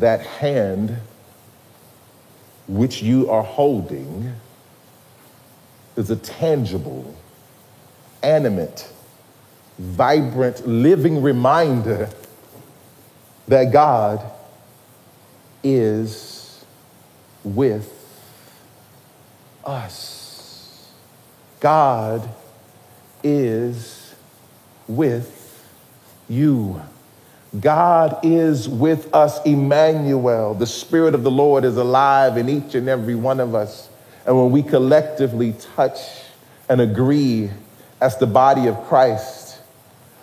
That 0.00 0.22
hand 0.22 0.96
which 2.66 3.02
you 3.02 3.30
are 3.30 3.42
holding 3.42 4.32
is 5.96 6.10
a 6.10 6.16
tangible, 6.16 7.14
animate, 8.22 8.88
vibrant, 9.78 10.66
living 10.66 11.20
reminder 11.20 12.08
that 13.46 13.72
God 13.72 14.24
is 15.62 16.64
with 17.44 17.92
us. 19.64 20.90
God 21.60 22.28
is 23.22 24.14
with 24.88 25.68
you. 26.28 26.80
God 27.58 28.20
is 28.22 28.68
with 28.68 29.12
us, 29.12 29.44
Emmanuel. 29.44 30.54
The 30.54 30.66
Spirit 30.66 31.14
of 31.14 31.24
the 31.24 31.30
Lord 31.30 31.64
is 31.64 31.76
alive 31.76 32.36
in 32.36 32.48
each 32.48 32.76
and 32.76 32.88
every 32.88 33.16
one 33.16 33.40
of 33.40 33.54
us. 33.56 33.88
And 34.24 34.36
when 34.36 34.52
we 34.52 34.62
collectively 34.62 35.54
touch 35.74 35.98
and 36.68 36.80
agree 36.80 37.50
as 38.00 38.16
the 38.18 38.26
body 38.26 38.68
of 38.68 38.80
Christ, 38.84 39.58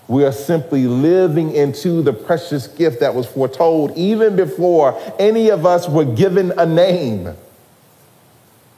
we 0.07 0.23
are 0.23 0.31
simply 0.31 0.87
living 0.87 1.53
into 1.53 2.01
the 2.01 2.13
precious 2.13 2.67
gift 2.67 3.01
that 3.01 3.13
was 3.13 3.25
foretold 3.27 3.97
even 3.97 4.37
before 4.37 4.97
any 5.19 5.49
of 5.49 5.65
us 5.65 5.89
were 5.89 6.05
given 6.05 6.53
a 6.57 6.65
name, 6.65 7.35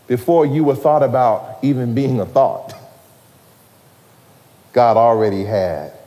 before 0.08 0.48
you 0.48 0.64
were 0.64 0.76
thought 0.76 1.04
about 1.04 1.60
even 1.62 1.94
being 1.94 2.20
a 2.20 2.26
thought. 2.26 2.74
God 4.74 4.98
already 4.98 5.44
had 5.44 5.99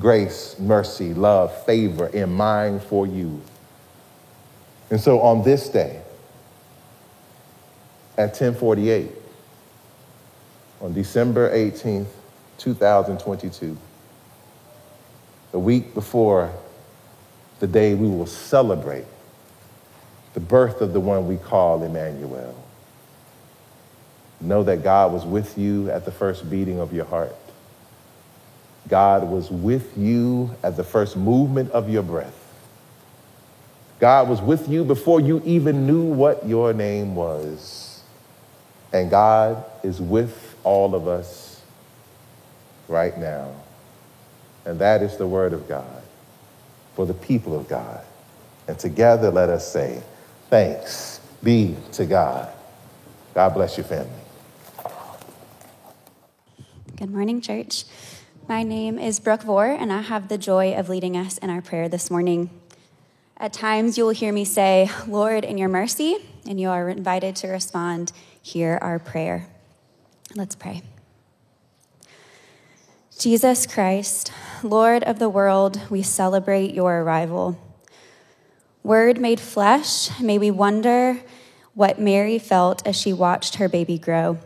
grace, 0.00 0.58
mercy, 0.58 1.14
love, 1.14 1.64
favor 1.64 2.08
in 2.08 2.32
mind 2.32 2.82
for 2.82 3.06
you. 3.06 3.40
And 4.90 5.00
so 5.00 5.20
on 5.20 5.44
this 5.44 5.68
day, 5.68 6.02
at 8.18 8.30
1048, 8.30 9.10
on 10.80 10.92
December 10.92 11.54
18th, 11.54 12.08
2022, 12.58 13.76
the 15.52 15.58
week 15.58 15.94
before 15.94 16.52
the 17.60 17.66
day 17.66 17.94
we 17.94 18.08
will 18.08 18.26
celebrate 18.26 19.04
the 20.34 20.40
birth 20.40 20.80
of 20.80 20.92
the 20.92 21.00
one 21.00 21.26
we 21.26 21.36
call 21.36 21.82
Emmanuel. 21.82 22.54
Know 24.40 24.62
that 24.62 24.82
God 24.82 25.12
was 25.12 25.24
with 25.26 25.58
you 25.58 25.90
at 25.90 26.04
the 26.04 26.12
first 26.12 26.48
beating 26.48 26.80
of 26.80 26.94
your 26.94 27.04
heart. 27.04 27.34
God 28.90 29.28
was 29.28 29.50
with 29.50 29.96
you 29.96 30.50
at 30.64 30.76
the 30.76 30.84
first 30.84 31.16
movement 31.16 31.70
of 31.70 31.88
your 31.88 32.02
breath. 32.02 32.36
God 34.00 34.28
was 34.28 34.40
with 34.40 34.68
you 34.68 34.84
before 34.84 35.20
you 35.20 35.40
even 35.44 35.86
knew 35.86 36.02
what 36.02 36.46
your 36.46 36.72
name 36.72 37.14
was. 37.14 38.02
And 38.92 39.08
God 39.08 39.64
is 39.84 40.00
with 40.00 40.56
all 40.64 40.94
of 40.94 41.06
us 41.06 41.62
right 42.88 43.16
now. 43.16 43.54
And 44.64 44.80
that 44.80 45.02
is 45.02 45.16
the 45.16 45.26
word 45.26 45.52
of 45.52 45.68
God 45.68 46.02
for 46.94 47.06
the 47.06 47.14
people 47.14 47.56
of 47.56 47.68
God. 47.68 48.04
And 48.66 48.78
together 48.78 49.30
let 49.30 49.48
us 49.48 49.70
say, 49.70 50.02
thanks 50.48 51.20
be 51.42 51.76
to 51.92 52.06
God. 52.06 52.52
God 53.34 53.54
bless 53.54 53.76
your 53.76 53.86
family. 53.86 54.10
Good 56.96 57.10
morning, 57.10 57.40
church. 57.40 57.84
My 58.50 58.64
name 58.64 58.98
is 58.98 59.20
Brooke 59.20 59.44
Vore, 59.44 59.66
and 59.66 59.92
I 59.92 60.00
have 60.00 60.26
the 60.26 60.36
joy 60.36 60.74
of 60.74 60.88
leading 60.88 61.16
us 61.16 61.38
in 61.38 61.50
our 61.50 61.62
prayer 61.62 61.88
this 61.88 62.10
morning. 62.10 62.50
At 63.36 63.52
times, 63.52 63.96
you 63.96 64.02
will 64.02 64.10
hear 64.10 64.32
me 64.32 64.44
say, 64.44 64.90
Lord, 65.06 65.44
in 65.44 65.56
your 65.56 65.68
mercy, 65.68 66.16
and 66.48 66.60
you 66.60 66.68
are 66.68 66.88
invited 66.88 67.36
to 67.36 67.46
respond, 67.46 68.10
Hear 68.42 68.76
our 68.82 68.98
prayer. 68.98 69.46
Let's 70.34 70.56
pray. 70.56 70.82
Jesus 73.20 73.68
Christ, 73.68 74.32
Lord 74.64 75.04
of 75.04 75.20
the 75.20 75.28
world, 75.28 75.82
we 75.88 76.02
celebrate 76.02 76.74
your 76.74 77.02
arrival. 77.02 77.56
Word 78.82 79.20
made 79.20 79.38
flesh, 79.38 80.10
may 80.20 80.38
we 80.38 80.50
wonder 80.50 81.20
what 81.74 82.00
Mary 82.00 82.40
felt 82.40 82.84
as 82.84 82.96
she 82.96 83.12
watched 83.12 83.54
her 83.54 83.68
baby 83.68 83.96
grow. 83.96 84.40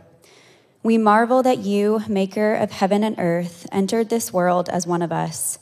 We 0.84 0.98
marvel 0.98 1.42
that 1.44 1.60
you, 1.60 2.02
maker 2.08 2.54
of 2.54 2.70
heaven 2.70 3.02
and 3.02 3.18
earth, 3.18 3.66
entered 3.72 4.10
this 4.10 4.34
world 4.34 4.68
as 4.68 4.86
one 4.86 5.00
of 5.00 5.10
us. 5.10 5.58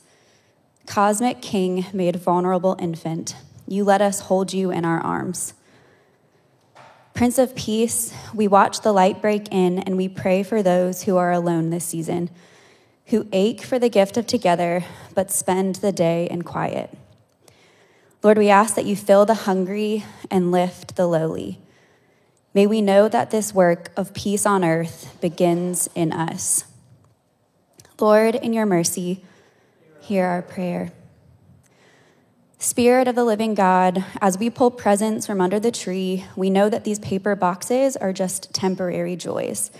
Cosmic 0.85 1.41
King 1.41 1.85
made 1.93 2.17
vulnerable 2.17 2.75
infant, 2.77 3.37
you 3.65 3.85
let 3.85 4.01
us 4.01 4.19
hold 4.19 4.51
you 4.51 4.69
in 4.69 4.83
our 4.83 4.99
arms. 4.99 5.53
Prince 7.13 7.37
of 7.37 7.55
Peace, 7.55 8.13
we 8.33 8.49
watch 8.49 8.81
the 8.81 8.91
light 8.91 9.21
break 9.21 9.47
in 9.49 9.79
and 9.79 9.95
we 9.95 10.09
pray 10.09 10.43
for 10.43 10.61
those 10.61 11.03
who 11.03 11.15
are 11.15 11.31
alone 11.31 11.69
this 11.69 11.85
season, 11.85 12.29
who 13.05 13.25
ache 13.31 13.61
for 13.61 13.79
the 13.79 13.87
gift 13.87 14.17
of 14.17 14.27
together 14.27 14.83
but 15.15 15.31
spend 15.31 15.75
the 15.75 15.93
day 15.93 16.27
in 16.29 16.41
quiet. 16.41 16.89
Lord, 18.23 18.37
we 18.37 18.49
ask 18.49 18.75
that 18.75 18.85
you 18.85 18.97
fill 18.97 19.25
the 19.25 19.33
hungry 19.35 20.03
and 20.29 20.51
lift 20.51 20.97
the 20.97 21.07
lowly. 21.07 21.61
May 22.53 22.67
we 22.67 22.81
know 22.81 23.09
that 23.09 23.31
this 23.31 23.53
work 23.53 23.91
of 23.97 24.13
peace 24.13 24.45
on 24.45 24.63
earth 24.63 25.17
begins 25.19 25.89
in 25.95 26.13
us. 26.13 26.65
Lord, 27.99 28.35
in 28.35 28.53
your 28.53 28.67
mercy, 28.67 29.23
hear 30.01 30.25
our 30.25 30.43
prayer. 30.43 30.91
Spirit 32.59 33.07
of 33.07 33.15
the 33.15 33.25
living 33.25 33.55
God, 33.55 34.05
as 34.21 34.37
we 34.37 34.49
pull 34.49 34.69
presents 34.69 35.25
from 35.25 35.41
under 35.41 35.59
the 35.59 35.71
tree, 35.71 36.25
we 36.35 36.49
know 36.49 36.69
that 36.69 36.83
these 36.83 36.99
paper 36.99 37.35
boxes 37.35 37.97
are 37.97 38.13
just 38.13 38.53
temporary 38.53 39.15
joys. 39.15 39.71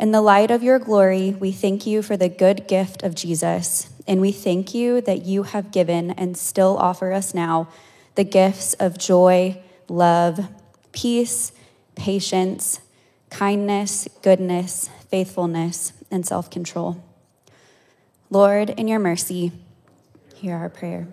In 0.00 0.10
the 0.10 0.20
light 0.20 0.50
of 0.50 0.62
your 0.62 0.78
glory, 0.78 1.36
we 1.38 1.52
thank 1.52 1.86
you 1.86 2.02
for 2.02 2.16
the 2.16 2.28
good 2.28 2.66
gift 2.66 3.02
of 3.02 3.14
Jesus, 3.14 3.90
and 4.06 4.20
we 4.20 4.32
thank 4.32 4.74
you 4.74 5.00
that 5.02 5.24
you 5.24 5.44
have 5.44 5.70
given 5.70 6.10
and 6.10 6.36
still 6.36 6.76
offer 6.78 7.12
us 7.12 7.32
now 7.32 7.68
the 8.14 8.24
gifts 8.24 8.74
of 8.74 8.98
joy, 8.98 9.62
love, 9.88 10.48
peace, 10.92 11.52
patience, 11.96 12.80
kindness, 13.30 14.06
goodness, 14.22 14.88
faithfulness, 15.10 15.92
and 16.10 16.24
self 16.24 16.48
control. 16.50 17.02
Lord, 18.30 18.70
in 18.70 18.86
your 18.86 18.98
mercy, 18.98 19.52
hear 20.34 20.56
our 20.56 20.68
prayer. 20.68 21.08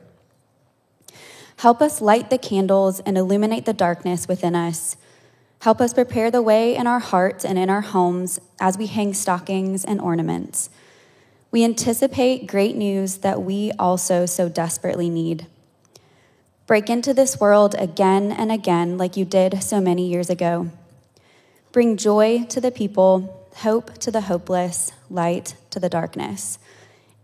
Help 1.57 1.81
us 1.81 2.01
light 2.01 2.29
the 2.29 2.37
candles 2.37 2.99
and 3.01 3.17
illuminate 3.17 3.65
the 3.65 3.73
darkness 3.73 4.27
within 4.27 4.55
us. 4.55 4.97
Help 5.61 5.79
us 5.79 5.93
prepare 5.93 6.29
the 6.29 6.41
way 6.41 6.75
in 6.75 6.87
our 6.87 6.99
hearts 6.99 7.45
and 7.45 7.57
in 7.57 7.69
our 7.69 7.81
homes 7.81 8.39
as 8.59 8.77
we 8.77 8.87
hang 8.87 9.13
stockings 9.13 9.85
and 9.85 10.01
ornaments. 10.01 10.69
We 11.51 11.63
anticipate 11.63 12.47
great 12.47 12.75
news 12.75 13.19
that 13.19 13.43
we 13.43 13.71
also 13.79 14.25
so 14.25 14.49
desperately 14.49 15.09
need. 15.09 15.47
Break 16.65 16.89
into 16.89 17.13
this 17.13 17.41
world 17.41 17.75
again 17.77 18.31
and 18.31 18.49
again, 18.49 18.97
like 18.97 19.17
you 19.17 19.25
did 19.25 19.61
so 19.61 19.81
many 19.81 20.07
years 20.07 20.29
ago. 20.29 20.71
Bring 21.73 21.97
joy 21.97 22.45
to 22.45 22.61
the 22.61 22.71
people, 22.71 23.49
hope 23.57 23.97
to 23.99 24.11
the 24.11 24.21
hopeless, 24.21 24.93
light 25.09 25.55
to 25.71 25.79
the 25.81 25.89
darkness. 25.89 26.59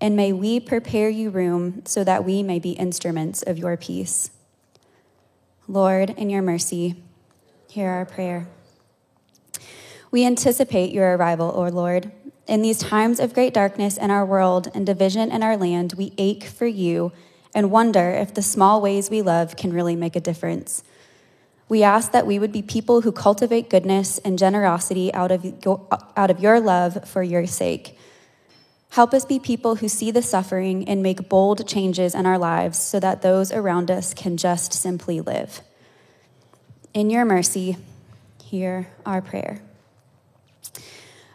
And 0.02 0.18
may 0.18 0.34
we 0.34 0.60
prepare 0.60 1.08
you 1.08 1.30
room 1.30 1.84
so 1.86 2.04
that 2.04 2.26
we 2.26 2.44
may 2.44 2.60
be 2.60 2.72
instruments 2.72 3.42
of 3.42 3.58
your 3.58 3.78
peace. 3.78 4.32
Lord, 5.70 6.10
in 6.10 6.30
your 6.30 6.42
mercy, 6.42 7.02
hear 7.70 7.88
our 7.88 8.06
prayer. 8.06 8.48
We 10.12 10.26
anticipate 10.26 10.92
your 10.92 11.16
arrival, 11.16 11.54
O 11.56 11.64
Lord. 11.68 12.12
In 12.46 12.62
these 12.62 12.80
times 12.80 13.22
of 13.22 13.34
great 13.34 13.54
darkness 13.54 13.96
in 13.96 14.12
our 14.12 14.26
world 14.26 14.70
and 14.74 14.86
division 14.86 15.32
in 15.32 15.44
our 15.44 15.56
land, 15.56 15.94
we 15.94 16.14
ache 16.18 16.44
for 16.44 16.66
you 16.66 17.14
and 17.54 17.72
wonder 17.72 18.12
if 18.12 18.34
the 18.34 18.42
small 18.42 18.82
ways 18.82 19.10
we 19.10 19.22
love 19.22 19.56
can 19.56 19.74
really 19.74 19.96
make 19.96 20.16
a 20.16 20.20
difference. 20.20 20.84
We 21.68 21.84
ask 21.84 22.12
that 22.12 22.26
we 22.26 22.40
would 22.40 22.52
be 22.52 22.62
people 22.62 23.02
who 23.02 23.12
cultivate 23.12 23.70
goodness 23.70 24.18
and 24.20 24.40
generosity 24.40 25.14
out 25.14 25.32
of, 25.32 25.46
out 26.18 26.32
of 26.32 26.40
your 26.40 26.60
love 26.60 27.08
for 27.08 27.22
your 27.22 27.46
sake. 27.46 27.98
Help 28.90 29.14
us 29.14 29.24
be 29.24 29.38
people 29.38 29.76
who 29.76 29.88
see 29.88 30.10
the 30.10 30.24
suffering 30.24 30.88
and 30.90 31.04
make 31.04 31.30
bold 31.30 31.68
changes 31.68 32.16
in 32.16 32.26
our 32.26 32.40
lives 32.40 32.80
so 32.80 33.00
that 33.00 33.22
those 33.22 33.52
around 33.52 33.92
us 33.92 34.16
can 34.16 34.36
just 34.36 34.74
simply 34.74 35.22
live. 35.22 35.62
In 36.96 37.12
your 37.12 37.24
mercy, 37.24 37.78
hear 38.44 38.88
our 39.06 39.22
prayer. 39.22 39.62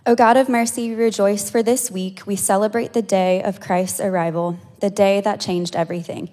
O 0.06 0.14
God 0.14 0.36
of 0.36 0.50
mercy, 0.50 0.90
we 0.90 0.96
rejoice 0.96 1.48
for 1.48 1.62
this 1.62 1.90
week. 1.90 2.26
We 2.26 2.36
celebrate 2.36 2.92
the 2.92 3.00
day 3.00 3.42
of 3.42 3.58
Christ's 3.58 4.00
arrival, 4.00 4.58
the 4.80 4.90
day 4.90 5.22
that 5.22 5.40
changed 5.40 5.74
everything. 5.74 6.28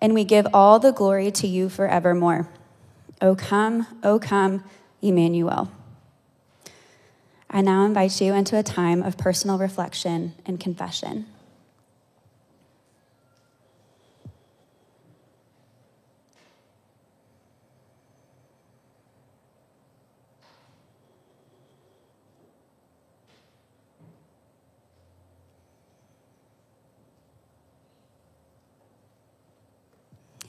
And 0.00 0.14
we 0.14 0.24
give 0.24 0.48
all 0.52 0.80
the 0.80 0.90
glory 0.90 1.30
to 1.30 1.46
you 1.46 1.68
forevermore. 1.68 2.48
O 3.20 3.36
come, 3.36 3.86
O 4.02 4.18
come, 4.18 4.64
Emmanuel. 5.00 5.70
I 7.48 7.60
now 7.60 7.84
invite 7.84 8.20
you 8.20 8.34
into 8.34 8.58
a 8.58 8.64
time 8.64 9.00
of 9.00 9.16
personal 9.16 9.58
reflection 9.58 10.34
and 10.44 10.58
confession. 10.58 11.26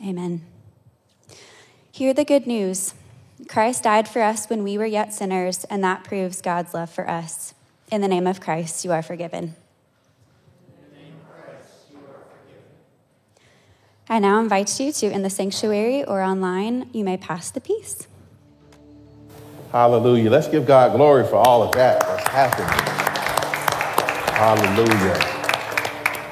Amen. 0.06 0.42
Hear 1.92 2.14
the 2.14 2.24
good 2.24 2.46
news. 2.46 2.94
Christ 3.48 3.84
died 3.84 4.08
for 4.08 4.22
us 4.22 4.48
when 4.50 4.64
we 4.64 4.78
were 4.78 4.86
yet 4.86 5.14
sinners, 5.14 5.64
and 5.66 5.84
that 5.84 6.04
proves 6.04 6.42
God's 6.42 6.74
love 6.74 6.90
for 6.90 7.10
us. 7.10 7.54
In 7.92 8.02
the 8.02 8.08
name 8.08 8.28
of 8.28 8.40
Christ, 8.40 8.86
you 8.86 8.92
are 8.92 9.02
forgiven. 9.02 9.56
In 10.68 10.90
the 10.90 10.98
name 10.98 11.14
of 11.14 11.44
Christ, 11.44 11.74
you 11.92 11.98
are 11.98 12.24
forgiven. 12.30 12.64
I 14.08 14.20
now 14.20 14.40
invite 14.40 14.80
you 14.80 14.92
to, 14.92 15.12
in 15.12 15.24
the 15.24 15.30
sanctuary 15.30 16.04
or 16.04 16.22
online, 16.22 16.90
you 16.94 17.04
may 17.04 17.18
pass 17.18 17.50
the 17.50 17.62
peace. 17.62 18.08
Hallelujah. 19.72 20.30
Let's 20.30 20.48
give 20.48 20.68
God 20.68 20.96
glory 20.96 21.26
for 21.26 21.36
all 21.36 21.64
of 21.64 21.72
that 21.74 22.02
that's 22.02 22.28
happening. 22.28 22.68
Hallelujah. 24.36 25.32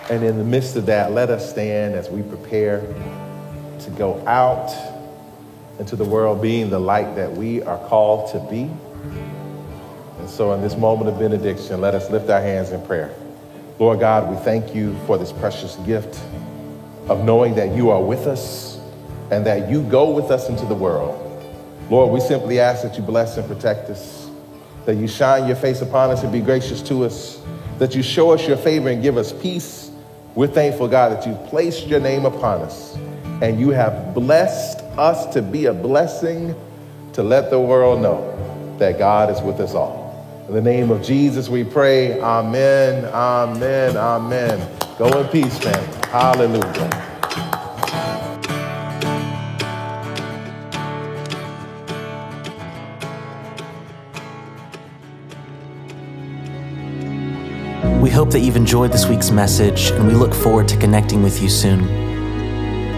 And 0.10 0.24
in 0.24 0.38
the 0.38 0.44
midst 0.44 0.76
of 0.76 0.86
that, 0.86 1.12
let 1.12 1.30
us 1.30 1.50
stand 1.50 1.96
as 1.96 2.10
we 2.10 2.22
prepare 2.22 2.82
to 3.86 3.92
go 3.92 4.26
out 4.28 4.72
into 5.80 5.96
the 5.96 6.06
world 6.06 6.42
being 6.42 6.70
the 6.70 6.80
light 6.80 7.16
that 7.16 7.32
we 7.32 7.62
are 7.64 7.78
called 7.88 8.32
to 8.32 8.40
be. 8.50 8.70
And 10.20 10.30
so, 10.30 10.54
in 10.54 10.62
this 10.62 10.78
moment 10.78 11.10
of 11.10 11.20
benediction, 11.20 11.82
let 11.82 11.96
us 11.96 12.10
lift 12.10 12.30
our 12.30 12.42
hands 12.42 12.72
in 12.72 12.86
prayer. 12.86 13.14
Lord 13.80 14.00
God, 14.00 14.30
we 14.30 14.38
thank 14.44 14.74
you 14.74 14.96
for 15.06 15.18
this 15.18 15.32
precious 15.32 15.76
gift 15.78 16.22
of 17.10 17.26
knowing 17.26 17.56
that 17.56 17.76
you 17.76 17.90
are 17.90 18.02
with 18.02 18.28
us 18.28 18.80
and 19.32 19.46
that 19.46 19.70
you 19.70 19.84
go 19.84 20.12
with 20.12 20.32
us 20.32 20.48
into 20.48 20.66
the 20.66 20.76
world. 20.76 21.20
Lord, 21.90 22.14
we 22.14 22.20
simply 22.20 22.60
ask 22.60 22.84
that 22.84 22.96
you 22.96 23.04
bless 23.04 23.36
and 23.36 23.48
protect 23.48 23.90
us, 23.90 24.30
that 24.86 24.96
you 24.96 25.08
shine 25.08 25.48
your 25.48 25.58
face 25.58 25.82
upon 25.82 26.12
us 26.12 26.24
and 26.24 26.32
be 26.32 26.40
gracious 26.40 26.82
to 26.84 27.04
us, 27.04 27.42
that 27.80 27.96
you 27.96 28.04
show 28.04 28.32
us 28.32 28.48
your 28.48 28.58
favor 28.58 28.90
and 28.90 29.02
give 29.02 29.18
us 29.18 29.34
peace. 29.34 29.92
We're 30.36 30.48
thankful, 30.48 30.88
God, 30.88 31.12
that 31.12 31.28
you've 31.28 31.44
placed 31.48 31.88
your 31.88 32.00
name 32.00 32.26
upon 32.26 32.62
us 32.62 32.98
and 33.44 33.60
you 33.60 33.72
have 33.72 34.14
blessed 34.14 34.80
us 34.98 35.26
to 35.34 35.42
be 35.42 35.66
a 35.66 35.74
blessing 35.74 36.56
to 37.12 37.22
let 37.22 37.50
the 37.50 37.60
world 37.60 38.02
know 38.02 38.78
that 38.80 38.98
God 38.98 39.30
is 39.30 39.42
with 39.42 39.60
us 39.60 39.76
all. 39.76 40.46
In 40.48 40.54
the 40.54 40.62
name 40.62 40.90
of 40.92 41.04
Jesus, 41.04 41.50
we 41.50 41.66
pray. 41.66 42.22
Amen, 42.22 43.04
amen, 43.04 43.98
amen. 43.98 44.66
Go 44.98 45.08
in 45.20 45.28
peace, 45.28 45.60
family. 45.60 46.08
Hallelujah. 46.08 47.10
We 58.02 58.10
hope 58.10 58.32
that 58.32 58.40
you've 58.40 58.56
enjoyed 58.56 58.94
this 58.94 59.08
week's 59.08 59.32
message, 59.32 59.92
and 59.92 60.08
we 60.08 60.14
look 60.14 60.34
forward 60.34 60.70
to 60.70 60.78
connecting 60.78 61.22
with 61.22 61.42
you 61.42 61.50
soon. 61.50 62.13